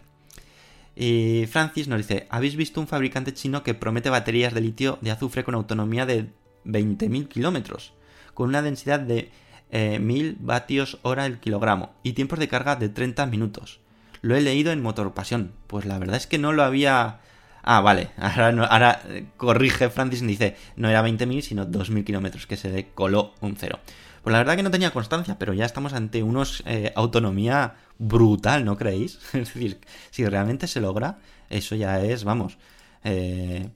Y 0.96 1.46
Francis 1.46 1.86
nos 1.86 1.98
dice, 1.98 2.26
¿habéis 2.30 2.56
visto 2.56 2.80
un 2.80 2.88
fabricante 2.88 3.32
chino 3.32 3.62
que 3.62 3.74
promete 3.74 4.10
baterías 4.10 4.52
de 4.52 4.60
litio 4.60 4.98
de 5.00 5.12
azufre 5.12 5.44
con 5.44 5.54
autonomía 5.54 6.04
de 6.04 6.26
20.000 6.66 7.28
kilómetros? 7.28 7.94
Con 8.34 8.48
una 8.48 8.60
densidad 8.60 9.00
de 9.00 9.30
1000 9.72 10.26
eh, 10.26 10.36
vatios 10.40 10.98
hora 11.02 11.26
el 11.26 11.38
kilogramo 11.38 11.94
y 12.02 12.12
tiempos 12.12 12.40
de 12.40 12.48
carga 12.48 12.76
de 12.76 12.88
30 12.88 13.24
minutos. 13.26 13.81
Lo 14.22 14.36
he 14.36 14.40
leído 14.40 14.72
en 14.72 14.82
Motor 14.82 15.12
Pasión. 15.12 15.52
Pues 15.66 15.84
la 15.84 15.98
verdad 15.98 16.16
es 16.16 16.26
que 16.26 16.38
no 16.38 16.52
lo 16.52 16.62
había... 16.62 17.18
Ah, 17.62 17.80
vale. 17.80 18.10
Ahora, 18.16 18.66
ahora 18.68 19.02
eh, 19.08 19.26
corrige 19.36 19.90
Francis 19.90 20.22
y 20.22 20.26
dice, 20.26 20.56
no 20.76 20.88
era 20.88 21.04
20.000 21.04 21.42
sino 21.42 21.66
2.000 21.66 22.04
kilómetros, 22.04 22.46
que 22.46 22.56
se 22.56 22.70
le 22.70 22.88
coló 22.88 23.34
un 23.40 23.56
cero. 23.56 23.78
Pues 24.22 24.32
la 24.32 24.38
verdad 24.38 24.56
que 24.56 24.62
no 24.62 24.70
tenía 24.70 24.92
constancia, 24.92 25.38
pero 25.38 25.52
ya 25.52 25.64
estamos 25.64 25.92
ante 25.92 26.22
unos 26.22 26.62
eh, 26.66 26.92
autonomía 26.96 27.74
brutal, 27.98 28.64
¿no 28.64 28.76
creéis? 28.76 29.18
es 29.32 29.52
decir, 29.54 29.80
si 30.10 30.24
realmente 30.26 30.66
se 30.66 30.80
logra, 30.80 31.18
eso 31.50 31.74
ya 31.74 32.00
es, 32.00 32.24
vamos, 32.24 32.58
eh, 33.04 33.68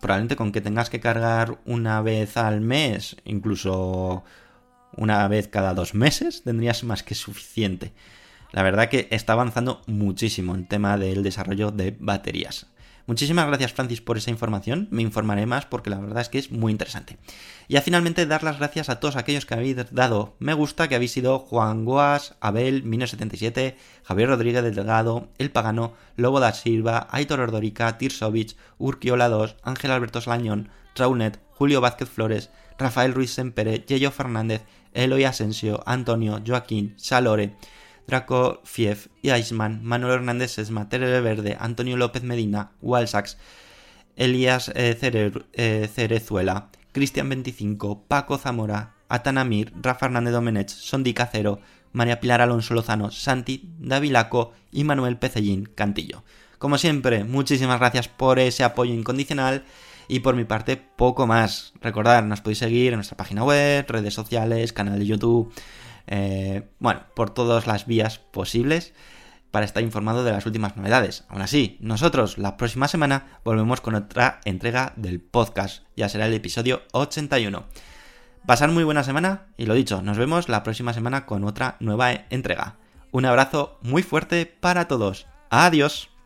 probablemente 0.00 0.36
con 0.36 0.52
que 0.52 0.60
tengas 0.60 0.90
que 0.90 1.00
cargar 1.00 1.58
una 1.66 2.00
vez 2.00 2.36
al 2.36 2.60
mes, 2.60 3.16
incluso 3.24 4.24
una 4.96 5.28
vez 5.28 5.48
cada 5.48 5.74
dos 5.74 5.94
meses, 5.94 6.42
tendrías 6.42 6.82
más 6.84 7.02
que 7.02 7.14
suficiente. 7.14 7.92
La 8.52 8.62
verdad 8.62 8.88
que 8.88 9.08
está 9.10 9.34
avanzando 9.34 9.82
muchísimo 9.86 10.54
el 10.54 10.66
tema 10.66 10.96
del 10.96 11.22
desarrollo 11.22 11.70
de 11.70 11.96
baterías. 11.98 12.66
Muchísimas 13.08 13.46
gracias 13.46 13.72
Francis 13.72 14.02
por 14.02 14.18
esa 14.18 14.30
información, 14.30 14.86
me 14.90 15.00
informaré 15.00 15.46
más 15.46 15.64
porque 15.64 15.88
la 15.88 15.98
verdad 15.98 16.20
es 16.20 16.28
que 16.28 16.38
es 16.38 16.50
muy 16.50 16.70
interesante. 16.70 17.16
Y 17.66 17.76
a 17.76 17.80
finalmente 17.80 18.26
dar 18.26 18.42
las 18.42 18.58
gracias 18.58 18.90
a 18.90 19.00
todos 19.00 19.16
aquellos 19.16 19.46
que 19.46 19.54
habéis 19.54 19.76
dado 19.92 20.34
me 20.40 20.52
gusta, 20.52 20.88
que 20.88 20.94
habéis 20.94 21.12
sido 21.12 21.38
Juan 21.38 21.86
Guas, 21.86 22.34
Abel, 22.40 22.84
Mino77, 22.84 23.76
Javier 24.04 24.28
Rodríguez 24.28 24.62
del 24.62 24.74
Delgado, 24.74 25.30
El 25.38 25.50
Pagano, 25.50 25.94
Lobo 26.16 26.38
da 26.38 26.52
Silva, 26.52 27.08
Aitor 27.10 27.40
Ordorica, 27.40 27.96
Tirsovich, 27.96 28.56
Urquiola 28.76 29.30
2, 29.30 29.56
Ángel 29.62 29.90
Alberto 29.90 30.20
Slañón, 30.20 30.68
Raunet, 30.94 31.40
Julio 31.52 31.80
Vázquez 31.80 32.10
Flores, 32.10 32.50
Rafael 32.78 33.14
Ruiz 33.14 33.32
Sempere, 33.32 33.86
Yello 33.86 34.10
Fernández, 34.10 34.64
Eloy 34.92 35.24
Asensio, 35.24 35.82
Antonio, 35.86 36.42
Joaquín, 36.46 36.92
Salore, 36.98 37.56
Draco 38.08 38.62
Fief, 38.64 39.08
Iceman, 39.22 39.84
Manuel 39.84 40.14
Hernández 40.14 40.52
Sesma, 40.52 40.88
Terere 40.88 41.20
Verde, 41.20 41.58
Antonio 41.60 41.98
López 41.98 42.22
Medina, 42.22 42.72
Walsax, 42.80 43.36
Elías 44.16 44.72
eh, 44.74 44.98
eh, 45.52 45.88
Cerezuela, 45.94 46.70
Cristian 46.92 47.28
25, 47.28 48.04
Paco 48.08 48.38
Zamora, 48.38 48.94
Atanamir, 49.10 49.74
Rafa 49.82 50.06
Hernández 50.06 50.32
Domenech, 50.32 50.70
Sondi 50.70 51.12
Cacero, 51.12 51.60
María 51.92 52.18
Pilar 52.18 52.40
Alonso 52.40 52.72
Lozano, 52.72 53.10
Santi, 53.10 53.68
Davilaco 53.78 54.52
y 54.72 54.84
Manuel 54.84 55.18
Pecellín 55.18 55.68
Cantillo. 55.74 56.24
Como 56.56 56.78
siempre, 56.78 57.24
muchísimas 57.24 57.78
gracias 57.78 58.08
por 58.08 58.38
ese 58.38 58.64
apoyo 58.64 58.94
incondicional 58.94 59.64
y 60.08 60.20
por 60.20 60.34
mi 60.34 60.44
parte 60.44 60.78
poco 60.78 61.26
más. 61.26 61.74
Recordad, 61.82 62.24
nos 62.24 62.40
podéis 62.40 62.58
seguir 62.58 62.94
en 62.94 62.96
nuestra 62.96 63.18
página 63.18 63.44
web, 63.44 63.84
redes 63.86 64.14
sociales, 64.14 64.72
canal 64.72 64.98
de 64.98 65.04
YouTube, 65.04 65.52
eh, 66.08 66.68
bueno, 66.78 67.02
por 67.14 67.30
todas 67.30 67.66
las 67.66 67.86
vías 67.86 68.18
posibles 68.18 68.94
para 69.50 69.64
estar 69.64 69.82
informado 69.82 70.24
de 70.24 70.32
las 70.32 70.46
últimas 70.46 70.76
novedades. 70.76 71.24
Aún 71.28 71.42
así, 71.42 71.78
nosotros 71.80 72.38
la 72.38 72.56
próxima 72.56 72.88
semana 72.88 73.40
volvemos 73.44 73.80
con 73.80 73.94
otra 73.94 74.40
entrega 74.44 74.92
del 74.96 75.20
podcast. 75.20 75.84
Ya 75.96 76.08
será 76.08 76.26
el 76.26 76.34
episodio 76.34 76.82
81. 76.92 77.64
Pasar 78.46 78.70
muy 78.70 78.84
buena 78.84 79.04
semana 79.04 79.46
y 79.56 79.66
lo 79.66 79.74
dicho, 79.74 80.02
nos 80.02 80.18
vemos 80.18 80.48
la 80.48 80.62
próxima 80.62 80.92
semana 80.92 81.26
con 81.26 81.44
otra 81.44 81.76
nueva 81.80 82.12
entrega. 82.30 82.76
Un 83.10 83.24
abrazo 83.24 83.78
muy 83.82 84.02
fuerte 84.02 84.46
para 84.46 84.88
todos. 84.88 85.26
Adiós. 85.50 86.17